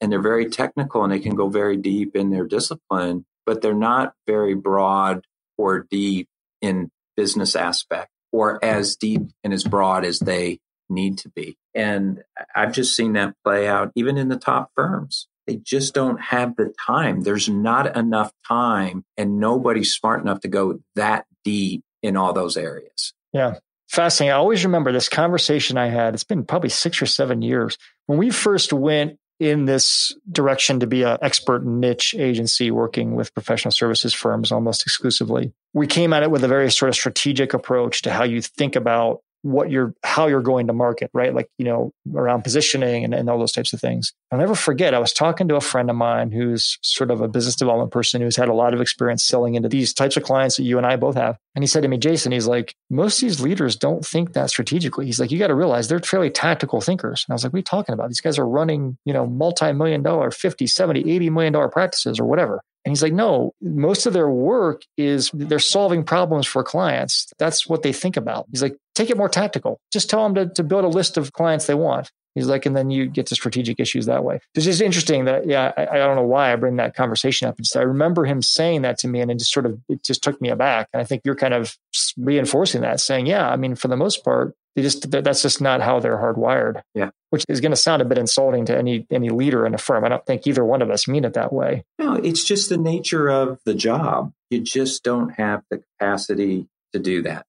and 0.02 0.12
they're 0.12 0.22
very 0.22 0.50
technical 0.50 1.04
and 1.04 1.14
they 1.14 1.20
can 1.20 1.36
go 1.36 1.48
very 1.48 1.78
deep 1.78 2.16
in 2.16 2.32
their 2.32 2.46
discipline, 2.46 3.26
but 3.46 3.62
they're 3.62 3.74
not 3.74 4.14
very 4.28 4.56
broad 4.56 5.26
or 5.58 5.86
deep 5.90 6.28
in 6.62 6.90
business 7.16 7.56
aspect 7.56 8.10
or 8.32 8.64
as 8.66 8.96
deep 8.96 9.22
and 9.44 9.54
as 9.54 9.64
broad 9.64 10.04
as 10.04 10.20
they 10.20 10.60
need 10.90 11.20
to 11.20 11.30
be. 11.30 11.58
And 11.76 12.24
I've 12.56 12.74
just 12.74 12.96
seen 12.96 13.14
that 13.14 13.36
play 13.46 13.68
out 13.68 13.92
even 13.96 14.18
in 14.18 14.30
the 14.30 14.38
top 14.38 14.72
firms. 14.76 15.28
They 15.48 15.58
just 15.58 15.94
don't 15.94 16.20
have 16.20 16.56
the 16.56 16.74
time. 16.86 17.22
There's 17.22 17.50
not 17.50 17.96
enough 17.96 18.32
time 18.48 19.04
and 19.18 19.40
nobody's 19.40 19.94
smart 19.94 20.22
enough 20.22 20.42
to 20.42 20.48
go 20.48 20.80
that 20.96 21.26
deep 21.44 21.84
in 22.02 22.18
all 22.18 22.34
those 22.34 22.58
areas. 22.58 23.14
Yeah. 23.34 23.56
Fascinating. 23.90 24.32
I 24.32 24.38
always 24.38 24.64
remember 24.64 24.92
this 24.94 25.10
conversation 25.10 25.78
I 25.78 25.88
had. 25.88 26.14
It's 26.14 26.24
been 26.24 26.46
probably 26.46 26.70
six 26.70 27.02
or 27.02 27.06
seven 27.06 27.42
years 27.42 27.78
when 28.06 28.18
we 28.18 28.30
first 28.30 28.72
went 28.72 29.18
in 29.42 29.66
this 29.66 30.16
direction 30.32 30.80
to 30.80 30.86
be 30.86 31.02
an 31.02 31.18
expert 31.24 31.66
niche 31.66 32.14
agency 32.14 32.70
working 32.70 33.16
with 33.16 33.34
professional 33.34 33.72
services 33.72 34.14
firms 34.14 34.52
almost 34.52 34.84
exclusively. 34.84 35.52
We 35.74 35.88
came 35.88 36.14
at 36.14 36.22
it 36.22 36.30
with 36.30 36.44
a 36.44 36.48
very 36.48 36.70
sort 36.70 36.90
of 36.90 36.96
strategic 36.96 37.56
approach 37.56 38.04
to 38.04 38.12
how 38.12 38.24
you 38.24 38.40
think 38.40 38.76
about 38.76 39.24
what 39.44 39.72
you're 39.72 39.94
how 40.04 40.28
you're 40.28 40.42
going 40.42 40.68
to 40.68 40.74
market 40.74 41.10
right? 41.14 41.34
Like 41.34 41.50
you 41.58 41.66
know 41.66 41.94
around 42.16 42.44
positioning 42.44 43.04
and, 43.04 43.14
and 43.14 43.30
all 43.30 43.40
those 43.40 43.52
types 43.52 43.74
of 43.74 43.80
things. 43.80 44.14
I'll 44.32 44.40
never 44.40 44.56
forget 44.56 44.94
i 44.94 45.00
was 45.00 45.14
talking 45.14 45.48
to 45.50 45.56
a 45.56 45.62
friend 45.62 45.90
of 45.90 45.96
mine 45.96 46.32
who's 46.32 46.78
sort 46.82 47.12
of 47.12 47.22
a 47.22 47.28
business 47.28 47.56
development 47.56 47.92
person 47.92 48.22
who's 48.22 48.36
had 48.36 48.50
a 48.50 48.54
lot 48.54 48.74
of 48.74 48.82
experience 48.82 49.24
selling 49.24 49.56
into 49.56 49.70
these 49.70 49.94
types 49.94 50.16
of 50.16 50.24
clients 50.24 50.58
that 50.58 50.64
you 50.64 50.78
and 50.78 50.88
i 50.88 50.96
both 50.96 51.16
have. 51.16 51.38
And 51.56 51.64
he 51.64 51.68
said 51.68 51.84
to 51.84 51.90
me 51.90 51.98
jason 51.98 52.32
he's 52.32 52.48
like 52.48 52.76
most 52.90 53.22
of 53.22 53.28
these 53.28 53.42
leaders 53.42 53.76
don't 53.76 54.06
think 54.06 54.34
that 54.34 54.50
strategically. 54.50 55.06
He's 55.06 55.20
like 55.20 55.32
you 55.32 55.40
got 55.40 55.48
to 55.48 55.56
realize 55.56 55.88
they're 55.88 56.00
fairly 56.00 56.30
tactical 56.30 56.82
thinkers. 56.82 57.26
And 57.28 57.34
i 57.34 57.36
was 57.36 57.44
like 57.44 57.54
what 57.54 57.58
are 57.58 57.60
you 57.60 57.64
talking 57.64 57.94
about? 57.94 58.10
These 58.10 58.22
guys 58.22 58.38
are 58.40 58.48
running 58.48 58.98
you 59.06 59.14
know 59.14 59.26
multi-million 59.26 60.04
dollar 60.04 60.32
50 60.32 60.68
70 60.68 61.12
80 61.12 61.30
million 61.30 61.54
dollar 61.54 61.70
practices 61.70 62.20
or 62.20 62.26
whatever 62.26 62.62
and 62.84 62.92
he's 62.92 63.04
like, 63.04 63.14
no, 63.14 63.54
most 63.62 64.06
of 64.06 64.14
their 64.14 64.30
work 64.30 64.84
is 64.98 65.30
they're 65.34 65.60
solving 65.60 66.04
problems 66.04 66.48
for 66.48 66.64
clients. 66.64 67.32
That's 67.38 67.68
what 67.68 67.84
they 67.84 67.94
think 67.94 68.18
about. 68.18 68.48
He's 68.52 68.64
like, 68.64 68.76
take 68.96 69.10
it 69.10 69.18
more 69.18 69.30
tactical. 69.30 69.80
Just 69.94 70.10
tell 70.10 70.24
them 70.24 70.36
to, 70.36 70.54
to 70.56 70.64
build 70.64 70.84
a 70.84 70.88
list 70.88 71.18
of 71.18 71.32
clients 71.34 71.68
they 71.68 71.76
want. 71.76 72.12
He's 72.36 72.48
like, 72.48 72.66
and 72.66 72.76
then 72.76 72.90
you 72.90 73.08
get 73.08 73.28
to 73.28 73.36
strategic 73.36 73.80
issues 73.80 74.06
that 74.06 74.24
way. 74.24 74.40
It's 74.56 74.66
just 74.66 74.82
interesting 74.82 75.26
that, 75.26 75.48
yeah, 75.48 75.72
I, 75.76 75.88
I, 75.88 75.98
don't 75.98 76.16
know 76.16 76.24
why 76.24 76.54
I 76.54 76.56
bring 76.56 76.78
that 76.78 76.96
conversation 76.96 77.48
up. 77.48 77.58
Just, 77.58 77.76
I 77.76 77.82
remember 77.82 78.26
him 78.26 78.42
saying 78.42 78.84
that 78.84 78.98
to 79.00 79.08
me 79.08 79.20
and 79.20 79.30
it 79.30 79.40
just 79.40 79.52
sort 79.52 79.66
of, 79.66 79.80
it 79.90 80.04
just 80.04 80.24
took 80.24 80.40
me 80.42 80.50
aback. 80.50 80.88
And 80.94 81.02
I 81.02 81.04
think 81.04 81.24
you're 81.26 81.36
kind 81.36 81.54
of 81.54 81.78
reinforcing 82.18 82.82
that, 82.82 83.02
saying, 83.02 83.26
yeah, 83.26 83.50
I 83.50 83.58
mean, 83.58 83.76
for 83.76 83.90
the 83.90 83.98
most 83.98 84.24
part, 84.24 84.56
they 84.76 84.82
just, 84.82 85.12
that's 85.12 85.42
just 85.42 85.60
not 85.60 85.82
how 85.82 86.00
they're 86.00 86.18
hardwired. 86.18 86.82
Yeah. 86.96 87.10
Which 87.32 87.46
is 87.50 87.60
going 87.60 87.74
to 87.74 87.78
sound 87.78 88.02
a 88.02 88.06
bit 88.06 88.18
insulting 88.18 88.66
to 88.66 88.78
any, 88.78 89.06
any 89.12 89.30
leader 89.30 89.66
in 89.66 89.74
a 89.74 89.78
firm. 89.78 90.06
I 90.06 90.10
don't 90.10 90.26
think 90.26 90.48
either 90.48 90.64
one 90.64 90.82
of 90.82 90.90
us 90.90 91.10
mean 91.10 91.26
it 91.26 91.34
that 91.34 91.52
way. 91.52 91.84
No, 92.00 92.14
it's 92.14 92.46
just 92.46 92.70
the 92.70 92.78
nature 92.78 93.30
of 93.30 93.60
the 93.66 93.74
job. 93.74 94.32
You 94.50 94.62
just 94.62 95.04
don't 95.04 95.32
have 95.32 95.64
the 95.70 95.80
capacity 95.80 96.68
to 96.94 97.00
do 97.00 97.22
that. 97.24 97.46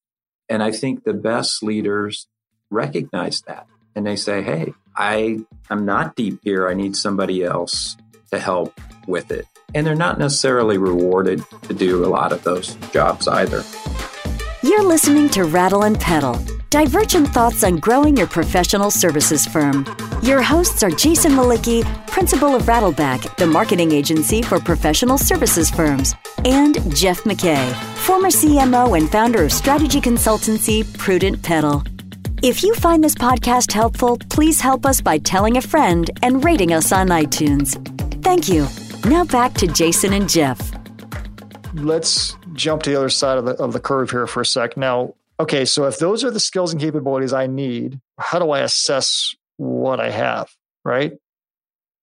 And 0.49 0.63
I 0.63 0.73
think 0.73 1.05
the 1.05 1.15
best 1.15 1.63
leaders 1.63 2.27
recognize 2.71 3.43
that 3.47 3.67
and 3.95 4.07
they 4.07 4.17
say, 4.17 4.43
Hey, 4.43 4.73
I 4.97 5.41
am 5.71 5.85
not 5.85 6.17
deep 6.17 6.41
here. 6.43 6.69
I 6.69 6.75
need 6.75 6.97
somebody 6.97 7.45
else 7.45 7.97
to 8.31 8.39
help 8.39 8.79
with 9.07 9.31
it. 9.31 9.47
And 9.75 9.87
they're 9.87 9.95
not 9.95 10.19
necessarily 10.19 10.79
rewarded 10.79 11.43
to 11.63 11.75
do 11.75 12.05
a 12.05 12.09
lot 12.09 12.33
of 12.33 12.43
those 12.45 12.75
jobs 12.93 13.27
either. 13.27 13.63
You're 14.63 14.85
listening 14.85 15.29
to 15.31 15.45
Rattle 15.45 15.85
and 15.85 15.99
Pedal, 15.99 16.39
divergent 16.71 17.29
thoughts 17.29 17.65
on 17.65 17.77
growing 17.77 18.17
your 18.17 18.29
professional 18.29 18.91
services 18.91 19.45
firm. 19.45 19.85
Your 20.23 20.41
hosts 20.41 20.83
are 20.83 20.91
Jason 20.91 21.33
Mlicki, 21.33 21.85
principal 22.07 22.55
of 22.55 22.63
Rattleback, 22.63 23.37
the 23.37 23.47
marketing 23.47 23.91
agency 23.93 24.41
for 24.41 24.61
professional 24.61 25.19
services 25.19 25.69
firms, 25.69 26.15
and 26.45 26.75
Jeff 26.95 27.25
McKay, 27.25 27.73
former 27.97 28.29
CMO 28.29 28.97
and 28.97 29.11
founder 29.11 29.43
of 29.43 29.53
strategy 29.53 30.01
consultancy 30.01 30.87
Prudent 30.97 31.43
Pedal. 31.43 31.83
If 32.43 32.65
you 32.65 32.75
find 32.75 33.05
this 33.05 33.15
podcast 33.15 33.71
helpful, 33.71 34.19
please 34.29 34.61
help 34.61 34.85
us 34.85 35.01
by 35.01 35.19
telling 35.19 35.59
a 35.59 35.63
friend 35.63 36.11
and 36.25 36.45
rating 36.45 36.73
us 36.73 36.91
on 36.91 37.07
iTunes. 37.07 37.77
Thank 38.25 38.49
you. 38.49 38.67
Now 39.09 39.25
back 39.25 39.55
to 39.55 39.69
Jason 39.69 40.13
and 40.13 40.29
Jeff. 40.29 40.61
Let's 41.73 42.37
jump 42.55 42.83
to 42.83 42.91
the 42.91 42.97
other 42.97 43.11
side 43.11 43.39
of 43.39 43.45
the, 43.45 43.53
of 43.63 43.73
the 43.73 43.79
curve 43.79 44.11
here 44.11 44.27
for 44.27 44.41
a 44.41 44.45
sec. 44.45 44.77
Now, 44.77 45.15
okay, 45.39 45.65
so 45.65 45.87
if 45.87 46.01
those 46.01 46.25
are 46.25 46.33
the 46.33 46.41
skills 46.41 46.73
and 46.73 46.83
capabilities 46.83 47.33
I 47.33 47.47
need, 47.47 48.01
how 48.19 48.41
do 48.41 48.51
I 48.51 48.59
assess 48.63 49.37
what 49.57 50.01
I 50.01 50.11
have, 50.11 50.51
right? 50.85 51.13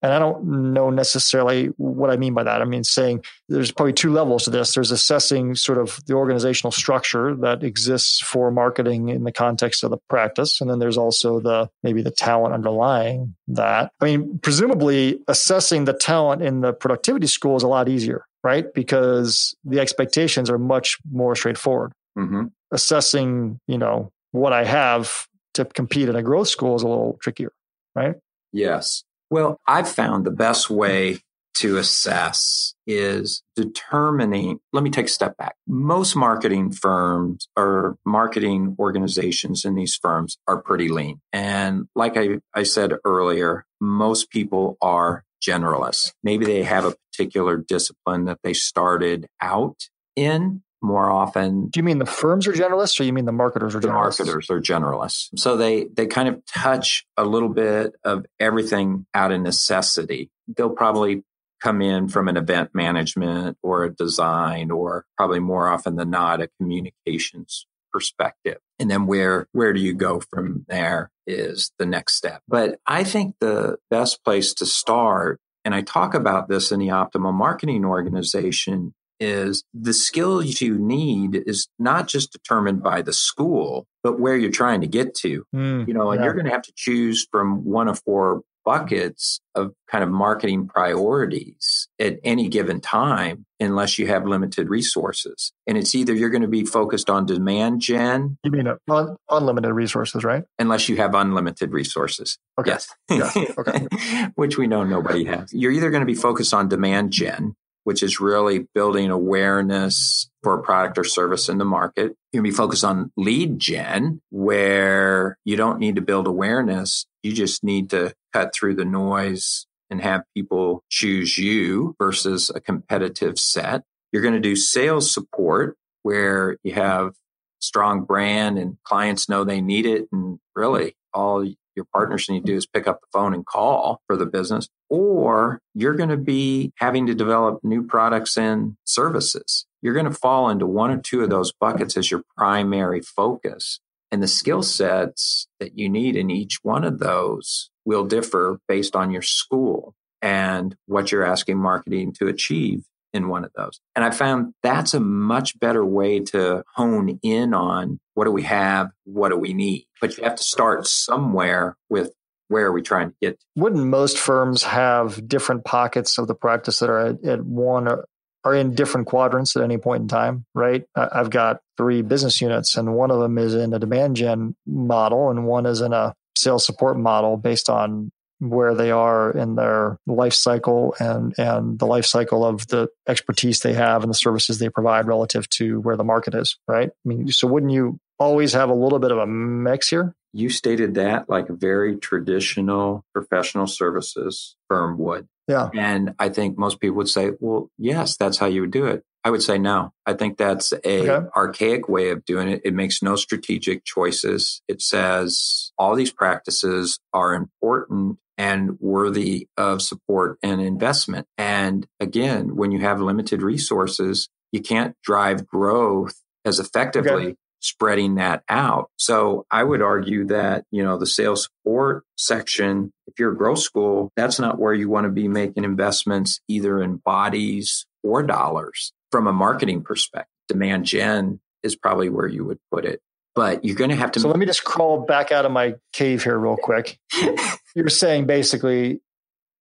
And 0.02 0.12
I 0.12 0.18
don't 0.18 0.72
know 0.72 0.88
necessarily 0.88 1.66
what 1.76 2.10
I 2.10 2.16
mean 2.16 2.32
by 2.32 2.42
that. 2.42 2.62
I 2.62 2.64
mean, 2.64 2.84
saying 2.84 3.22
there's 3.48 3.70
probably 3.70 3.92
two 3.92 4.12
levels 4.12 4.44
to 4.44 4.50
this. 4.50 4.74
There's 4.74 4.90
assessing 4.90 5.54
sort 5.56 5.78
of 5.78 6.00
the 6.06 6.14
organizational 6.14 6.72
structure 6.72 7.34
that 7.36 7.62
exists 7.62 8.20
for 8.20 8.50
marketing 8.50 9.10
in 9.10 9.24
the 9.24 9.32
context 9.32 9.84
of 9.84 9.90
the 9.90 9.98
practice. 10.08 10.60
And 10.60 10.70
then 10.70 10.78
there's 10.78 10.96
also 10.96 11.40
the 11.40 11.68
maybe 11.82 12.02
the 12.02 12.10
talent 12.10 12.54
underlying 12.54 13.34
that. 13.48 13.92
I 14.00 14.04
mean, 14.06 14.38
presumably 14.38 15.20
assessing 15.28 15.84
the 15.84 15.92
talent 15.92 16.42
in 16.42 16.62
the 16.62 16.72
productivity 16.72 17.26
school 17.26 17.56
is 17.56 17.62
a 17.62 17.68
lot 17.68 17.88
easier, 17.88 18.24
right? 18.42 18.72
Because 18.72 19.54
the 19.64 19.80
expectations 19.80 20.48
are 20.48 20.58
much 20.58 20.98
more 21.12 21.36
straightforward. 21.36 21.92
Mm-hmm. 22.16 22.46
Assessing, 22.72 23.60
you 23.66 23.76
know, 23.76 24.12
what 24.32 24.52
I 24.52 24.64
have 24.64 25.26
to 25.54 25.64
compete 25.64 26.08
in 26.08 26.16
a 26.16 26.22
growth 26.22 26.48
school 26.48 26.76
is 26.76 26.82
a 26.82 26.88
little 26.88 27.18
trickier, 27.20 27.52
right? 27.94 28.14
Yes. 28.52 29.04
Well, 29.30 29.60
I've 29.66 29.88
found 29.88 30.24
the 30.24 30.30
best 30.30 30.68
way 30.68 31.20
to 31.54 31.76
assess 31.76 32.74
is 32.86 33.42
determining. 33.54 34.60
Let 34.72 34.82
me 34.82 34.90
take 34.90 35.06
a 35.06 35.10
step 35.10 35.36
back. 35.36 35.56
Most 35.66 36.16
marketing 36.16 36.72
firms 36.72 37.48
or 37.56 37.96
marketing 38.04 38.76
organizations 38.78 39.64
in 39.64 39.74
these 39.74 39.94
firms 39.94 40.38
are 40.46 40.60
pretty 40.60 40.88
lean. 40.88 41.20
And 41.32 41.86
like 41.94 42.16
I, 42.16 42.38
I 42.54 42.62
said 42.62 42.94
earlier, 43.04 43.66
most 43.80 44.30
people 44.30 44.78
are 44.80 45.24
generalists. 45.42 46.12
Maybe 46.22 46.44
they 46.44 46.62
have 46.62 46.84
a 46.84 46.94
particular 47.12 47.56
discipline 47.56 48.24
that 48.24 48.38
they 48.42 48.52
started 48.52 49.26
out 49.40 49.88
in 50.16 50.62
more 50.82 51.10
often. 51.10 51.68
Do 51.68 51.78
you 51.78 51.84
mean 51.84 51.98
the 51.98 52.06
firms 52.06 52.46
are 52.46 52.52
generalists 52.52 52.98
or 53.00 53.04
you 53.04 53.12
mean 53.12 53.24
the 53.24 53.32
marketers 53.32 53.74
are 53.74 53.80
the 53.80 53.88
generalists? 53.88 54.20
marketers 54.20 54.50
are 54.50 54.60
generalists. 54.60 55.38
So 55.38 55.56
they, 55.56 55.84
they 55.84 56.06
kind 56.06 56.28
of 56.28 56.44
touch 56.46 57.06
a 57.16 57.24
little 57.24 57.48
bit 57.48 57.92
of 58.04 58.26
everything 58.38 59.06
out 59.14 59.32
of 59.32 59.40
necessity. 59.40 60.30
They'll 60.48 60.70
probably 60.70 61.22
come 61.62 61.82
in 61.82 62.08
from 62.08 62.28
an 62.28 62.36
event 62.36 62.70
management 62.72 63.58
or 63.62 63.84
a 63.84 63.94
design 63.94 64.70
or 64.70 65.04
probably 65.16 65.40
more 65.40 65.68
often 65.68 65.96
than 65.96 66.10
not 66.10 66.40
a 66.40 66.48
communications 66.58 67.66
perspective. 67.92 68.58
And 68.78 68.90
then 68.90 69.06
where, 69.06 69.46
where 69.52 69.72
do 69.72 69.80
you 69.80 69.92
go 69.92 70.20
from 70.30 70.64
there 70.68 71.10
is 71.26 71.72
the 71.78 71.86
next 71.86 72.14
step. 72.14 72.42
But 72.48 72.78
I 72.86 73.04
think 73.04 73.34
the 73.40 73.76
best 73.90 74.24
place 74.24 74.54
to 74.54 74.66
start 74.66 75.40
and 75.64 75.74
I 75.74 75.82
talk 75.82 76.14
about 76.14 76.48
this 76.48 76.72
in 76.72 76.80
the 76.80 76.88
optimal 76.88 77.34
marketing 77.34 77.84
organization 77.84 78.94
is 79.20 79.62
the 79.74 79.92
skills 79.92 80.60
you 80.60 80.78
need 80.78 81.42
is 81.46 81.68
not 81.78 82.08
just 82.08 82.32
determined 82.32 82.82
by 82.82 83.02
the 83.02 83.12
school, 83.12 83.86
but 84.02 84.18
where 84.18 84.36
you're 84.36 84.50
trying 84.50 84.80
to 84.80 84.86
get 84.86 85.14
to. 85.16 85.44
Mm, 85.54 85.86
you 85.86 85.94
know, 85.94 86.10
and 86.10 86.20
yeah. 86.20 86.24
you're 86.24 86.34
going 86.34 86.46
to 86.46 86.52
have 86.52 86.62
to 86.62 86.72
choose 86.74 87.26
from 87.30 87.64
one 87.64 87.86
of 87.86 88.00
four 88.02 88.42
buckets 88.64 89.40
of 89.54 89.72
kind 89.90 90.04
of 90.04 90.10
marketing 90.10 90.68
priorities 90.68 91.88
at 91.98 92.18
any 92.24 92.48
given 92.48 92.80
time 92.80 93.46
unless 93.58 93.98
you 93.98 94.06
have 94.06 94.26
limited 94.26 94.68
resources. 94.68 95.52
And 95.66 95.76
it's 95.76 95.94
either 95.94 96.14
you're 96.14 96.30
going 96.30 96.42
to 96.42 96.48
be 96.48 96.64
focused 96.64 97.10
on 97.10 97.26
demand 97.26 97.80
gen. 97.80 98.38
You 98.44 98.50
mean 98.50 98.68
un- 98.68 99.16
unlimited 99.28 99.72
resources, 99.72 100.24
right? 100.24 100.44
Unless 100.58 100.88
you 100.88 100.96
have 100.96 101.14
unlimited 101.14 101.72
resources. 101.72 102.38
Okay. 102.58 102.76
Yes. 103.10 103.36
Okay. 103.58 103.86
Which 104.34 104.56
we 104.58 104.66
know 104.66 104.84
nobody 104.84 105.24
has. 105.24 105.52
You're 105.52 105.72
either 105.72 105.90
going 105.90 106.02
to 106.02 106.06
be 106.06 106.14
focused 106.14 106.54
on 106.54 106.68
demand 106.68 107.12
gen, 107.12 107.54
which 107.90 108.04
is 108.04 108.20
really 108.20 108.68
building 108.72 109.10
awareness 109.10 110.30
for 110.44 110.54
a 110.54 110.62
product 110.62 110.96
or 110.96 111.02
service 111.02 111.48
in 111.48 111.58
the 111.58 111.64
market. 111.64 112.14
Going 112.32 112.36
to 112.36 112.42
be 112.42 112.52
focused 112.52 112.84
on 112.84 113.10
lead 113.16 113.58
gen, 113.58 114.20
where 114.30 115.36
you 115.44 115.56
don't 115.56 115.80
need 115.80 115.96
to 115.96 116.00
build 116.00 116.28
awareness. 116.28 117.04
You 117.24 117.32
just 117.32 117.64
need 117.64 117.90
to 117.90 118.14
cut 118.32 118.54
through 118.54 118.76
the 118.76 118.84
noise 118.84 119.66
and 119.90 120.00
have 120.00 120.22
people 120.36 120.84
choose 120.88 121.36
you 121.36 121.96
versus 121.98 122.48
a 122.54 122.60
competitive 122.60 123.40
set. 123.40 123.82
You're 124.12 124.22
going 124.22 124.34
to 124.34 124.40
do 124.40 124.54
sales 124.54 125.12
support 125.12 125.76
where 126.04 126.58
you 126.62 126.74
have 126.74 127.14
strong 127.58 128.04
brand 128.04 128.56
and 128.56 128.76
clients 128.84 129.28
know 129.28 129.42
they 129.42 129.60
need 129.60 129.84
it. 129.84 130.06
And 130.12 130.38
really 130.54 130.94
all 131.12 131.44
your 131.74 131.86
partners 131.92 132.28
need 132.30 132.46
to 132.46 132.52
do 132.52 132.56
is 132.56 132.66
pick 132.66 132.86
up 132.86 133.00
the 133.00 133.08
phone 133.12 133.34
and 133.34 133.44
call 133.44 134.00
for 134.06 134.16
the 134.16 134.26
business, 134.26 134.68
or 134.90 135.60
you're 135.74 135.94
going 135.94 136.10
to 136.10 136.16
be 136.16 136.72
having 136.76 137.06
to 137.06 137.14
develop 137.14 137.60
new 137.62 137.82
products 137.84 138.36
and 138.36 138.76
services. 138.84 139.64
You're 139.80 139.94
going 139.94 140.06
to 140.06 140.12
fall 140.12 140.50
into 140.50 140.66
one 140.66 140.90
or 140.90 141.00
two 141.00 141.22
of 141.22 141.30
those 141.30 141.52
buckets 141.52 141.96
as 141.96 142.10
your 142.10 142.22
primary 142.36 143.00
focus. 143.00 143.80
And 144.10 144.22
the 144.22 144.28
skill 144.28 144.62
sets 144.62 145.46
that 145.60 145.78
you 145.78 145.88
need 145.88 146.16
in 146.16 146.30
each 146.30 146.58
one 146.62 146.84
of 146.84 146.98
those 146.98 147.70
will 147.84 148.04
differ 148.04 148.58
based 148.68 148.96
on 148.96 149.12
your 149.12 149.22
school 149.22 149.94
and 150.20 150.76
what 150.86 151.12
you're 151.12 151.24
asking 151.24 151.58
marketing 151.58 152.12
to 152.18 152.26
achieve 152.26 152.82
in 153.12 153.28
one 153.28 153.44
of 153.44 153.52
those. 153.56 153.80
And 153.96 154.04
I 154.04 154.10
found 154.10 154.52
that's 154.62 154.94
a 154.94 155.00
much 155.00 155.58
better 155.58 155.84
way 155.84 156.20
to 156.20 156.62
hone 156.74 157.18
in 157.22 157.54
on 157.54 157.98
what 158.14 158.24
do 158.24 158.32
we 158.32 158.42
have, 158.42 158.90
what 159.04 159.30
do 159.30 159.36
we 159.36 159.52
need. 159.52 159.86
But 160.00 160.16
you 160.16 160.24
have 160.24 160.36
to 160.36 160.42
start 160.42 160.86
somewhere 160.86 161.76
with 161.88 162.12
where 162.50 162.66
are 162.66 162.72
we 162.72 162.82
trying 162.82 163.10
to 163.10 163.16
get? 163.22 163.38
Wouldn't 163.54 163.84
most 163.84 164.18
firms 164.18 164.64
have 164.64 165.26
different 165.28 165.64
pockets 165.64 166.18
of 166.18 166.26
the 166.26 166.34
practice 166.34 166.80
that 166.80 166.90
are 166.90 166.98
at, 166.98 167.24
at 167.24 167.44
one 167.44 167.86
or 167.86 168.06
are 168.42 168.54
in 168.54 168.74
different 168.74 169.06
quadrants 169.06 169.54
at 169.54 169.62
any 169.62 169.76
point 169.78 170.02
in 170.02 170.08
time, 170.08 170.46
right? 170.54 170.84
I've 170.96 171.30
got 171.30 171.60
three 171.76 172.02
business 172.02 172.40
units, 172.40 172.76
and 172.76 172.94
one 172.94 173.10
of 173.10 173.20
them 173.20 173.38
is 173.38 173.54
in 173.54 173.72
a 173.74 173.78
demand 173.78 174.16
gen 174.16 174.56
model, 174.66 175.30
and 175.30 175.46
one 175.46 175.66
is 175.66 175.80
in 175.80 175.92
a 175.92 176.14
sales 176.36 176.64
support 176.64 176.98
model 176.98 177.36
based 177.36 177.68
on 177.68 178.10
where 178.40 178.74
they 178.74 178.90
are 178.90 179.30
in 179.30 179.54
their 179.54 179.98
life 180.06 180.32
cycle 180.32 180.94
and 180.98 181.34
and 181.38 181.78
the 181.78 181.86
life 181.86 182.06
cycle 182.06 182.44
of 182.44 182.66
the 182.68 182.88
expertise 183.06 183.60
they 183.60 183.74
have 183.74 184.02
and 184.02 184.10
the 184.10 184.14
services 184.14 184.58
they 184.58 184.70
provide 184.70 185.06
relative 185.06 185.46
to 185.50 185.78
where 185.80 185.96
the 185.96 186.04
market 186.04 186.34
is 186.34 186.56
right 186.66 186.88
i 186.88 187.08
mean 187.08 187.28
so 187.28 187.46
wouldn't 187.46 187.70
you 187.70 187.98
always 188.18 188.54
have 188.54 188.70
a 188.70 188.74
little 188.74 188.98
bit 188.98 189.10
of 189.10 189.18
a 189.18 189.26
mix 189.26 189.90
here 189.90 190.14
you 190.32 190.48
stated 190.50 190.94
that 190.94 191.28
like 191.28 191.48
a 191.48 191.54
very 191.54 191.96
traditional 191.96 193.04
professional 193.12 193.66
services 193.66 194.56
firm 194.68 194.98
would 194.98 195.28
yeah 195.48 195.68
and 195.74 196.14
i 196.18 196.28
think 196.28 196.58
most 196.58 196.80
people 196.80 196.96
would 196.96 197.08
say 197.08 197.30
well 197.40 197.70
yes 197.78 198.16
that's 198.16 198.38
how 198.38 198.46
you 198.46 198.62
would 198.62 198.70
do 198.70 198.86
it 198.86 199.04
I 199.22 199.30
would 199.30 199.42
say 199.42 199.58
no. 199.58 199.92
I 200.06 200.14
think 200.14 200.38
that's 200.38 200.72
a 200.72 201.10
okay. 201.10 201.28
archaic 201.36 201.88
way 201.88 202.10
of 202.10 202.24
doing 202.24 202.48
it. 202.48 202.62
It 202.64 202.74
makes 202.74 203.02
no 203.02 203.16
strategic 203.16 203.84
choices. 203.84 204.62
It 204.66 204.80
says 204.80 205.72
all 205.76 205.94
these 205.94 206.10
practices 206.12 206.98
are 207.12 207.34
important 207.34 208.18
and 208.38 208.78
worthy 208.80 209.48
of 209.58 209.82
support 209.82 210.38
and 210.42 210.62
investment. 210.62 211.26
And 211.36 211.86
again, 212.00 212.56
when 212.56 212.72
you 212.72 212.80
have 212.80 213.00
limited 213.00 213.42
resources, 213.42 214.30
you 214.52 214.62
can't 214.62 214.96
drive 215.02 215.46
growth 215.46 216.14
as 216.46 216.58
effectively 216.58 217.26
okay. 217.26 217.36
Spreading 217.60 218.16
that 218.16 218.42
out. 218.48 218.90
So 218.96 219.46
I 219.50 219.62
would 219.62 219.82
argue 219.82 220.26
that, 220.26 220.64
you 220.70 220.82
know, 220.82 220.98
the 220.98 221.06
sales 221.06 221.44
support 221.44 222.04
section, 222.16 222.92
if 223.06 223.18
you're 223.18 223.32
a 223.32 223.36
growth 223.36 223.60
school, 223.60 224.10
that's 224.16 224.40
not 224.40 224.58
where 224.58 224.74
you 224.74 224.88
want 224.88 225.04
to 225.04 225.10
be 225.10 225.28
making 225.28 225.64
investments 225.64 226.40
either 226.48 226.82
in 226.82 226.96
bodies 226.96 227.86
or 228.02 228.22
dollars 228.22 228.92
from 229.10 229.26
a 229.26 229.32
marketing 229.32 229.82
perspective, 229.82 230.30
demand 230.48 230.86
gen 230.86 231.40
is 231.62 231.76
probably 231.76 232.08
where 232.08 232.26
you 232.26 232.44
would 232.44 232.58
put 232.72 232.84
it. 232.84 233.00
But 233.34 233.64
you're 233.64 233.76
going 233.76 233.90
to 233.90 233.96
have 233.96 234.12
to. 234.12 234.20
So 234.20 234.28
let 234.28 234.38
me 234.38 234.46
just 234.46 234.64
crawl 234.64 235.04
back 235.04 235.30
out 235.30 235.44
of 235.44 235.52
my 235.52 235.74
cave 235.92 236.24
here, 236.24 236.36
real 236.36 236.56
quick. 236.56 236.98
you're 237.76 237.88
saying 237.88 238.26
basically, 238.26 239.00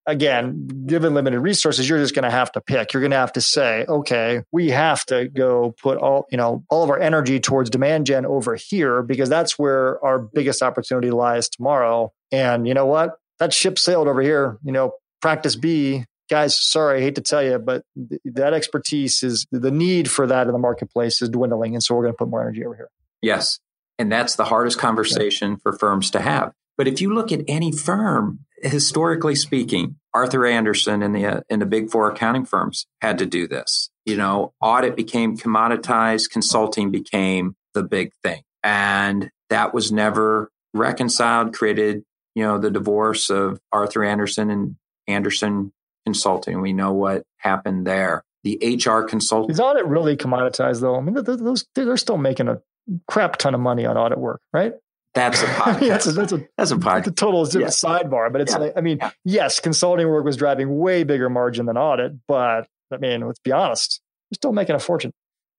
again, 0.09 0.85
given 0.85 1.13
limited 1.13 1.39
resources, 1.39 1.87
you're 1.87 1.99
just 1.99 2.15
going 2.15 2.23
to 2.23 2.31
have 2.31 2.51
to 2.53 2.61
pick. 2.61 2.93
You're 2.93 3.01
going 3.01 3.11
to 3.11 3.17
have 3.17 3.33
to 3.33 3.41
say, 3.41 3.85
okay, 3.87 4.43
we 4.51 4.69
have 4.69 5.05
to 5.07 5.27
go 5.27 5.75
put 5.81 5.97
all, 5.97 6.27
you 6.31 6.37
know, 6.37 6.63
all 6.69 6.83
of 6.83 6.89
our 6.89 6.99
energy 6.99 7.39
towards 7.39 7.69
demand 7.69 8.07
gen 8.07 8.25
over 8.25 8.55
here 8.55 9.01
because 9.03 9.29
that's 9.29 9.57
where 9.57 10.03
our 10.03 10.19
biggest 10.19 10.61
opportunity 10.61 11.11
lies 11.11 11.49
tomorrow. 11.49 12.11
And 12.31 12.67
you 12.67 12.73
know 12.73 12.85
what? 12.85 13.17
That 13.39 13.53
ship 13.53 13.79
sailed 13.79 14.07
over 14.07 14.21
here. 14.21 14.57
You 14.63 14.71
know, 14.71 14.93
practice 15.21 15.55
B 15.55 16.05
guys, 16.29 16.55
sorry, 16.55 16.99
I 16.99 17.01
hate 17.01 17.15
to 17.15 17.21
tell 17.21 17.43
you, 17.43 17.57
but 17.57 17.83
th- 17.95 18.21
that 18.25 18.53
expertise 18.53 19.23
is 19.23 19.47
the 19.51 19.71
need 19.71 20.09
for 20.09 20.27
that 20.27 20.47
in 20.47 20.53
the 20.53 20.59
marketplace 20.59 21.21
is 21.21 21.29
dwindling. 21.29 21.73
And 21.73 21.83
so 21.83 21.95
we're 21.95 22.03
going 22.03 22.13
to 22.13 22.17
put 22.17 22.29
more 22.29 22.41
energy 22.41 22.63
over 22.63 22.75
here. 22.75 22.89
Yes. 23.21 23.59
And 23.97 24.11
that's 24.11 24.35
the 24.35 24.45
hardest 24.45 24.77
conversation 24.77 25.57
for 25.57 25.73
firms 25.73 26.11
to 26.11 26.21
have. 26.21 26.53
But 26.79 26.87
if 26.87 27.01
you 27.01 27.13
look 27.13 27.33
at 27.33 27.41
any 27.45 27.73
firm, 27.73 28.39
historically 28.61 29.35
speaking, 29.35 29.97
Arthur 30.13 30.45
Andersen 30.45 31.03
and 31.03 31.13
the 31.13 31.25
uh, 31.25 31.41
and 31.49 31.61
the 31.61 31.65
big 31.65 31.89
four 31.89 32.09
accounting 32.09 32.45
firms 32.45 32.87
had 33.01 33.17
to 33.17 33.25
do 33.25 33.49
this. 33.49 33.89
You 34.05 34.15
know, 34.15 34.53
audit 34.61 34.95
became 34.95 35.35
commoditized, 35.35 36.29
consulting 36.29 36.89
became 36.89 37.57
the 37.73 37.83
big 37.83 38.11
thing, 38.23 38.43
and 38.63 39.29
that 39.49 39.73
was 39.73 39.91
never 39.91 40.51
reconciled. 40.73 41.53
Created, 41.53 42.05
you 42.33 42.43
know, 42.43 42.57
the 42.57 42.71
divorce 42.71 43.29
of 43.29 43.59
Arthur 43.73 44.05
Andersen 44.05 44.49
and 44.49 44.77
Andersen 45.05 45.73
consulting. 46.05 46.61
We 46.61 46.71
know 46.71 46.93
what 46.93 47.23
happened 47.39 47.87
there. 47.87 48.23
The 48.45 48.79
HR 48.81 49.01
consulting. 49.01 49.51
Is 49.51 49.59
audit 49.59 49.85
really 49.85 50.15
commoditized 50.15 50.79
though? 50.79 50.95
I 50.95 51.01
mean, 51.01 51.21
those 51.25 51.65
they're 51.75 51.97
still 51.97 52.17
making 52.17 52.47
a 52.47 52.61
crap 53.09 53.35
ton 53.35 53.53
of 53.53 53.59
money 53.59 53.85
on 53.85 53.97
audit 53.97 54.17
work, 54.17 54.39
right? 54.53 54.75
That's 55.15 55.41
a 55.41 55.45
podcast. 55.47 55.87
that's 55.89 56.05
a 56.05 56.11
that's 56.11 56.31
a 56.33 56.47
that's 56.55 56.71
a, 56.71 56.75
podcast. 56.75 57.07
a 57.07 57.11
total 57.11 57.41
is 57.41 57.55
yeah. 57.55 57.65
sidebar, 57.67 58.31
but 58.31 58.41
it's 58.41 58.51
yeah. 58.51 58.59
like 58.59 58.73
I 58.77 58.81
mean, 58.81 58.99
yes, 59.25 59.59
consulting 59.59 60.07
work 60.07 60.23
was 60.23 60.37
driving 60.37 60.77
way 60.77 61.03
bigger 61.03 61.31
margin 61.31 61.65
than 61.65 61.77
audit, 61.77 62.13
but 62.27 62.67
I 62.93 62.97
mean, 62.97 63.25
let's 63.25 63.39
be 63.39 63.51
honest, 63.51 64.01
they're 64.29 64.35
still 64.35 64.53
making 64.53 64.75
a 64.75 64.79
fortune. 64.79 65.11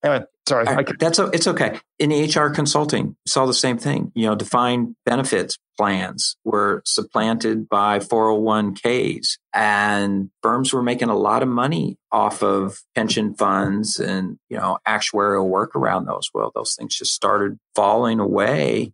Anyway, 0.03 0.25
sorry. 0.49 0.65
Right, 0.65 0.99
that's 0.99 1.19
a, 1.19 1.27
it's 1.27 1.47
okay. 1.47 1.79
In 1.99 2.11
HR 2.11 2.49
consulting, 2.49 3.17
saw 3.27 3.45
the 3.45 3.53
same 3.53 3.77
thing. 3.77 4.13
You 4.15 4.27
know, 4.27 4.35
defined 4.35 4.97
benefits 5.05 5.59
plans 5.77 6.37
were 6.45 6.83
supplanted 6.87 7.69
by 7.69 7.99
401ks, 7.99 9.39
and 9.53 10.31
firms 10.43 10.73
were 10.73 10.83
making 10.83 11.09
a 11.09 11.17
lot 11.17 11.43
of 11.43 11.49
money 11.49 11.99
off 12.13 12.43
of 12.43 12.81
pension 12.95 13.35
funds 13.35 13.99
and 13.99 14.39
you 14.49 14.57
know 14.57 14.79
actuarial 14.89 15.47
work 15.47 15.77
around 15.77 16.07
those. 16.07 16.31
Well, 16.33 16.51
those 16.55 16.75
things 16.75 16.97
just 16.97 17.13
started 17.13 17.59
falling 17.75 18.21
away, 18.21 18.93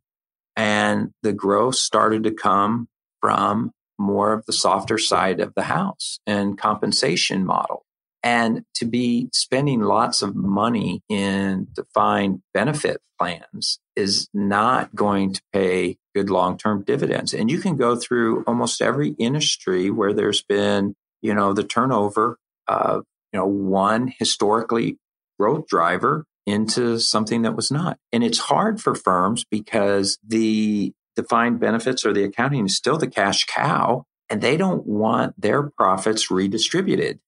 and 0.57 1.11
the 1.23 1.33
growth 1.33 1.77
started 1.77 2.25
to 2.25 2.31
come 2.33 2.89
from 3.21 3.73
more 3.99 4.33
of 4.33 4.45
the 4.47 4.53
softer 4.53 4.99
side 4.99 5.41
of 5.41 5.55
the 5.55 5.65
house 5.65 6.19
and 6.27 6.59
compensation 6.59 7.45
model. 7.45 7.85
And 8.23 8.65
to 8.75 8.85
be 8.85 9.29
spending 9.33 9.81
lots 9.81 10.23
of 10.23 10.35
money 10.35 11.01
in 11.09 11.69
defined 11.75 12.43
benefit 12.53 13.01
plans 13.19 13.79
is 13.95 14.29
not 14.35 14.95
going 14.95 15.35
to 15.35 15.43
pay 15.53 15.97
good 16.15 16.29
long 16.29 16.59
term 16.59 16.83
dividends. 16.83 17.33
And 17.33 17.51
you 17.51 17.59
can 17.59 17.77
go 17.77 17.97
through 17.97 18.43
almost 18.45 18.83
every 18.83 19.11
industry 19.11 19.91
where 19.91 20.13
there's 20.13 20.43
been, 20.43 20.95
you 21.23 21.35
know, 21.35 21.53
the 21.53 21.65
turnover 21.65 22.39
of, 22.67 23.05
you 23.33 23.39
know, 23.39 23.47
one 23.47 24.13
historically 24.19 24.99
growth 25.39 25.67
driver 25.69 26.25
into 26.47 26.99
something 26.99 27.43
that 27.43 27.57
was 27.57 27.71
not. 27.71 27.99
And 28.13 28.23
it's 28.23 28.39
hard 28.39 28.81
for 28.81 28.95
firms 28.95 29.45
because 29.51 30.19
the 30.27 30.93
defined 31.17 31.59
benefits 31.61 32.07
or 32.07 32.13
the 32.13 32.25
accounting 32.25 32.67
is 32.67 32.77
still 32.77 32.99
the 32.99 33.09
cash 33.09 33.45
cow 33.47 34.05
and 34.31 34.41
they 34.41 34.57
don't 34.57 34.87
want 34.87 35.41
their 35.41 35.71
profits 35.71 36.31
redistributed. 36.31 37.19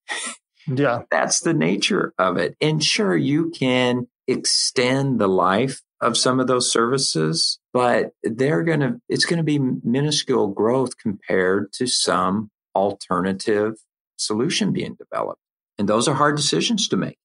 Yeah. 0.67 1.03
That's 1.11 1.41
the 1.41 1.55
nature 1.55 2.13
of 2.19 2.37
it. 2.37 2.57
And 2.61 2.83
sure, 2.83 3.17
you 3.17 3.51
can 3.51 4.07
extend 4.27 5.19
the 5.19 5.29
life 5.29 5.81
of 6.01 6.17
some 6.17 6.39
of 6.39 6.47
those 6.47 6.71
services, 6.71 7.59
but 7.73 8.13
they're 8.23 8.63
going 8.63 8.81
to, 8.81 9.01
it's 9.09 9.25
going 9.25 9.39
to 9.39 9.43
be 9.43 9.59
minuscule 9.59 10.49
growth 10.49 10.97
compared 10.99 11.73
to 11.73 11.87
some 11.87 12.51
alternative 12.75 13.75
solution 14.17 14.73
being 14.73 14.95
developed. 14.95 15.41
And 15.79 15.89
those 15.89 16.07
are 16.09 16.15
hard 16.15 16.37
decisions 16.37 16.89
to 16.89 16.97
make, 16.97 17.19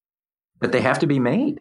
but 0.60 0.72
they 0.72 0.80
have 0.80 1.00
to 1.00 1.06
be 1.06 1.20
made. 1.20 1.60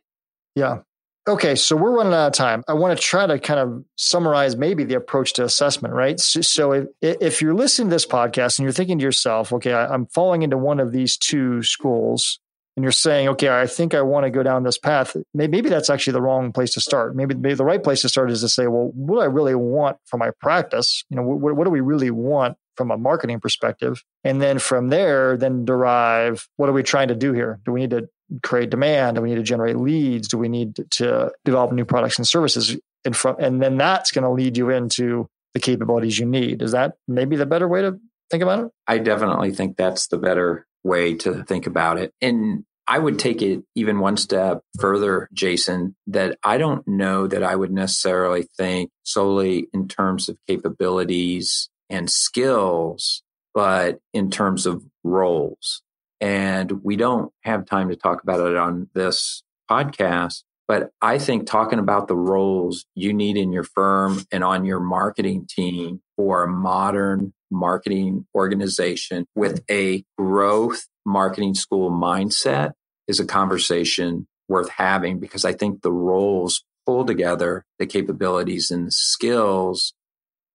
Yeah. 0.55 0.79
Okay, 1.25 1.55
so 1.55 1.77
we're 1.77 1.95
running 1.95 2.13
out 2.13 2.27
of 2.27 2.33
time. 2.33 2.63
I 2.67 2.73
want 2.73 2.97
to 2.97 3.01
try 3.01 3.25
to 3.25 3.39
kind 3.39 3.59
of 3.59 3.85
summarize 3.95 4.57
maybe 4.57 4.83
the 4.83 4.95
approach 4.95 5.31
to 5.33 5.45
assessment, 5.45 5.93
right? 5.93 6.19
So, 6.19 6.41
so 6.41 6.71
if, 6.73 6.87
if 7.01 7.41
you're 7.41 7.53
listening 7.53 7.87
to 7.89 7.95
this 7.95 8.05
podcast 8.05 8.59
and 8.59 8.65
you're 8.65 8.73
thinking 8.73 8.99
to 8.99 9.03
yourself, 9.03 9.53
okay, 9.53 9.71
I, 9.71 9.87
I'm 9.87 10.05
falling 10.07 10.41
into 10.41 10.57
one 10.57 10.81
of 10.81 10.91
these 10.91 11.17
two 11.17 11.63
schools, 11.63 12.39
and 12.75 12.83
you're 12.83 12.91
saying, 12.91 13.29
okay, 13.29 13.47
I 13.49 13.67
think 13.67 13.93
I 13.93 14.01
want 14.01 14.25
to 14.25 14.31
go 14.31 14.43
down 14.43 14.63
this 14.63 14.77
path, 14.77 15.15
maybe, 15.33 15.61
that's 15.61 15.89
actually 15.89 16.13
the 16.13 16.21
wrong 16.21 16.51
place 16.51 16.73
to 16.73 16.81
start. 16.81 17.15
Maybe, 17.15 17.35
maybe 17.35 17.53
the 17.53 17.63
right 17.63 17.81
place 17.81 18.01
to 18.01 18.09
start 18.09 18.29
is 18.29 18.41
to 18.41 18.49
say, 18.49 18.67
well, 18.67 18.91
what 18.93 19.15
do 19.15 19.21
I 19.21 19.25
really 19.25 19.55
want 19.55 19.97
for 20.05 20.17
my 20.17 20.31
practice? 20.41 21.05
You 21.09 21.15
know, 21.15 21.23
what, 21.23 21.55
what 21.55 21.63
do 21.63 21.69
we 21.69 21.81
really 21.81 22.11
want 22.11 22.57
from 22.75 22.91
a 22.91 22.97
marketing 22.97 23.39
perspective. 23.39 24.03
And 24.23 24.41
then 24.41 24.59
from 24.59 24.89
there, 24.89 25.37
then 25.37 25.65
derive 25.65 26.47
what 26.57 26.69
are 26.69 26.73
we 26.73 26.83
trying 26.83 27.09
to 27.09 27.15
do 27.15 27.33
here? 27.33 27.59
Do 27.65 27.71
we 27.71 27.81
need 27.81 27.91
to 27.91 28.09
create 28.41 28.69
demand? 28.69 29.15
Do 29.15 29.22
we 29.22 29.30
need 29.30 29.36
to 29.36 29.43
generate 29.43 29.78
leads? 29.78 30.28
Do 30.28 30.38
we 30.38 30.50
need 30.50 30.76
to 30.91 31.32
develop 31.46 31.72
new 31.72 31.86
products 31.86 32.17
and 32.17 32.28
services? 32.28 32.78
in 33.06 33.13
front? 33.13 33.39
and 33.41 33.62
then 33.62 33.78
that's 33.78 34.12
going 34.12 34.24
to 34.24 34.30
lead 34.30 34.58
you 34.58 34.69
into 34.69 35.28
the 35.54 35.60
capabilities 35.60 36.17
you 36.17 36.26
need. 36.26 36.62
Is 36.62 36.72
that 36.72 36.93
maybe 37.08 37.36
the 37.36 37.46
better 37.46 37.67
way 37.67 37.82
to 37.82 38.00
think 38.32 38.43
about 38.43 38.65
it? 38.65 38.72
I 38.88 38.98
definitely 38.98 39.52
think 39.52 39.78
that's 39.78 40.08
the 40.08 40.17
better 40.17 40.65
way 40.84 41.15
to 41.15 41.43
think 41.43 41.67
about 41.67 42.00
it. 42.00 42.13
And 42.22 42.65
I 42.88 43.00
would 43.00 43.17
take 43.17 43.41
it 43.41 43.63
even 43.76 44.00
one 44.00 44.17
step 44.17 44.62
further, 44.80 45.30
Jason, 45.32 45.96
that 46.08 46.38
I 46.43 46.58
don't 46.58 46.86
know 46.88 47.28
that 47.28 47.43
I 47.43 47.56
would 47.56 47.72
necessarily 47.72 48.48
think 48.58 48.89
solely 49.04 49.67
in 49.74 49.88
terms 49.88 50.28
of 50.28 50.38
capabilities 50.48 51.69
and 51.89 52.10
skills, 52.10 53.22
but 53.54 54.00
in 54.13 54.30
terms 54.30 54.65
of 54.65 54.84
roles. 55.04 55.82
And 56.23 56.83
we 56.83 56.95
don't 56.95 57.33
have 57.41 57.65
time 57.65 57.89
to 57.89 57.97
talk 57.97 58.23
about 58.23 58.39
it 58.39 58.55
on 58.55 58.88
this 58.93 59.43
podcast, 59.69 60.43
but 60.69 60.91
I 61.01 61.17
think 61.17 61.45
talking 61.45 61.79
about 61.79 62.07
the 62.07 62.15
roles 62.15 62.86
you 62.95 63.13
need 63.13 63.36
in 63.36 63.51
your 63.51 63.65
firm 63.65 64.21
and 64.31 64.41
on 64.41 64.63
your 64.63 64.79
marketing 64.79 65.47
team 65.49 66.01
for 66.15 66.45
a 66.45 66.47
modern 66.47 67.33
marketing 67.51 68.25
organization 68.33 69.25
with 69.36 69.65
a 69.69 70.05
growth 70.17 70.86
marketing 71.05 71.55
school 71.55 71.91
mindset 71.91 72.71
is 73.09 73.19
a 73.19 73.25
conversation 73.25 74.25
worth 74.47 74.69
having 74.69 75.19
because 75.19 75.43
I 75.43 75.51
think 75.51 75.81
the 75.81 75.91
roles 75.91 76.63
pull 76.86 77.03
together 77.03 77.65
the 77.79 77.86
capabilities 77.86 78.71
and 78.71 78.88
the 78.88 78.91
skills 78.91 79.93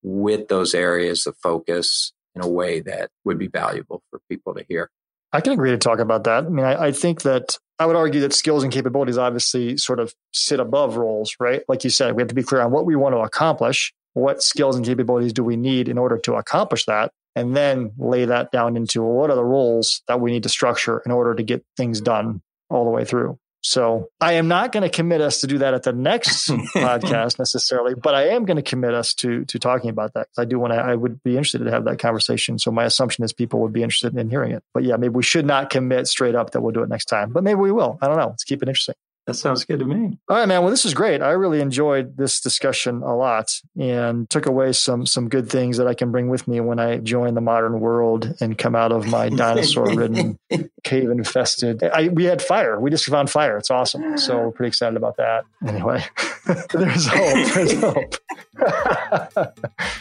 with 0.02 0.48
those 0.48 0.74
areas 0.74 1.26
of 1.26 1.36
focus 1.42 2.14
in 2.34 2.42
a 2.42 2.48
way 2.48 2.80
that 2.80 3.10
would 3.26 3.38
be 3.38 3.48
valuable 3.48 4.02
for 4.10 4.20
people 4.30 4.54
to 4.54 4.64
hear. 4.66 4.90
I 5.32 5.40
can 5.40 5.52
agree 5.52 5.70
to 5.70 5.78
talk 5.78 5.98
about 5.98 6.24
that. 6.24 6.44
I 6.44 6.48
mean, 6.48 6.64
I, 6.64 6.86
I, 6.86 6.92
think 6.92 7.22
that 7.22 7.58
I 7.78 7.84
would 7.86 7.96
argue 7.96 8.20
that 8.22 8.32
skills 8.32 8.62
and 8.62 8.72
capabilities 8.72 9.18
obviously 9.18 9.76
sort 9.76 10.00
of 10.00 10.14
sit 10.32 10.58
above 10.58 10.96
roles, 10.96 11.34
right? 11.38 11.62
Like 11.68 11.84
you 11.84 11.90
said, 11.90 12.14
we 12.14 12.22
have 12.22 12.28
to 12.28 12.34
be 12.34 12.42
clear 12.42 12.62
on 12.62 12.70
what 12.70 12.86
we 12.86 12.96
want 12.96 13.14
to 13.14 13.18
accomplish. 13.18 13.92
What 14.14 14.42
skills 14.42 14.74
and 14.74 14.84
capabilities 14.84 15.34
do 15.34 15.44
we 15.44 15.56
need 15.56 15.88
in 15.88 15.98
order 15.98 16.18
to 16.18 16.34
accomplish 16.34 16.86
that? 16.86 17.12
and 17.38 17.56
then 17.56 17.92
lay 17.98 18.24
that 18.24 18.50
down 18.50 18.76
into 18.76 19.00
what 19.00 19.30
are 19.30 19.36
the 19.36 19.44
roles 19.44 20.02
that 20.08 20.20
we 20.20 20.32
need 20.32 20.42
to 20.42 20.48
structure 20.48 21.00
in 21.06 21.12
order 21.12 21.36
to 21.36 21.42
get 21.44 21.64
things 21.76 22.00
done 22.00 22.42
all 22.68 22.84
the 22.84 22.90
way 22.90 23.04
through. 23.04 23.38
So 23.68 24.08
I 24.18 24.32
am 24.34 24.48
not 24.48 24.72
going 24.72 24.82
to 24.82 24.88
commit 24.88 25.20
us 25.20 25.42
to 25.42 25.46
do 25.46 25.58
that 25.58 25.74
at 25.74 25.82
the 25.82 25.92
next 25.92 26.48
podcast 26.74 27.38
necessarily, 27.38 27.94
but 27.94 28.14
I 28.14 28.28
am 28.28 28.46
going 28.46 28.56
to 28.56 28.62
commit 28.62 28.94
us 28.94 29.12
to 29.16 29.44
to 29.44 29.58
talking 29.58 29.90
about 29.90 30.14
that. 30.14 30.28
I 30.38 30.46
do 30.46 30.58
want 30.58 30.72
to. 30.72 30.78
I 30.78 30.94
would 30.94 31.22
be 31.22 31.32
interested 31.32 31.62
to 31.64 31.70
have 31.70 31.84
that 31.84 31.98
conversation. 31.98 32.58
So 32.58 32.70
my 32.70 32.84
assumption 32.84 33.24
is 33.24 33.34
people 33.34 33.60
would 33.60 33.74
be 33.74 33.82
interested 33.82 34.16
in 34.16 34.30
hearing 34.30 34.52
it. 34.52 34.64
But 34.72 34.84
yeah, 34.84 34.96
maybe 34.96 35.12
we 35.12 35.22
should 35.22 35.44
not 35.44 35.68
commit 35.68 36.08
straight 36.08 36.34
up 36.34 36.52
that 36.52 36.62
we'll 36.62 36.72
do 36.72 36.82
it 36.82 36.88
next 36.88 37.06
time. 37.06 37.30
But 37.30 37.44
maybe 37.44 37.60
we 37.60 37.70
will. 37.70 37.98
I 38.00 38.06
don't 38.06 38.16
know. 38.16 38.28
Let's 38.28 38.44
keep 38.44 38.62
it 38.62 38.68
interesting. 38.70 38.94
That 39.28 39.34
sounds 39.34 39.66
good 39.66 39.80
to 39.80 39.84
me. 39.84 40.16
All 40.30 40.38
right, 40.38 40.48
man. 40.48 40.62
Well, 40.62 40.70
this 40.70 40.86
is 40.86 40.94
great. 40.94 41.20
I 41.20 41.32
really 41.32 41.60
enjoyed 41.60 42.16
this 42.16 42.40
discussion 42.40 43.02
a 43.02 43.14
lot 43.14 43.60
and 43.78 44.28
took 44.30 44.46
away 44.46 44.72
some 44.72 45.04
some 45.04 45.28
good 45.28 45.50
things 45.50 45.76
that 45.76 45.86
I 45.86 45.92
can 45.92 46.10
bring 46.10 46.30
with 46.30 46.48
me 46.48 46.60
when 46.60 46.78
I 46.78 46.96
join 46.96 47.34
the 47.34 47.42
modern 47.42 47.78
world 47.78 48.34
and 48.40 48.56
come 48.56 48.74
out 48.74 48.90
of 48.90 49.06
my 49.06 49.28
dinosaur-ridden, 49.36 50.38
cave-infested. 50.82 51.82
I, 51.82 52.08
we 52.08 52.24
had 52.24 52.40
fire. 52.40 52.80
We 52.80 52.88
just 52.88 53.04
found 53.04 53.28
fire. 53.28 53.58
It's 53.58 53.70
awesome. 53.70 54.16
So 54.16 54.38
we're 54.38 54.50
pretty 54.50 54.68
excited 54.68 54.96
about 54.96 55.18
that. 55.18 55.44
Anyway, 55.66 56.02
there's 56.72 57.06
hope. 57.06 57.52
There's 57.52 57.80
hope. 57.82 58.14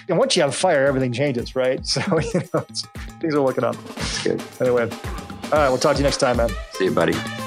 and 0.08 0.18
once 0.18 0.38
you 0.38 0.42
have 0.44 0.56
fire, 0.56 0.86
everything 0.86 1.12
changes, 1.12 1.54
right? 1.54 1.86
So 1.86 2.00
you 2.34 2.44
know, 2.54 2.66
things 3.20 3.36
are 3.36 3.42
looking 3.42 3.66
up. 3.66 3.76
Good. 4.24 4.42
Anyway, 4.62 4.84
all 4.84 5.52
right. 5.52 5.68
We'll 5.68 5.80
talk 5.80 5.98
to 5.98 6.00
you 6.00 6.06
next 6.06 6.22
time, 6.22 6.38
man. 6.38 6.50
See 6.72 6.86
you, 6.86 6.92
buddy. 6.92 7.47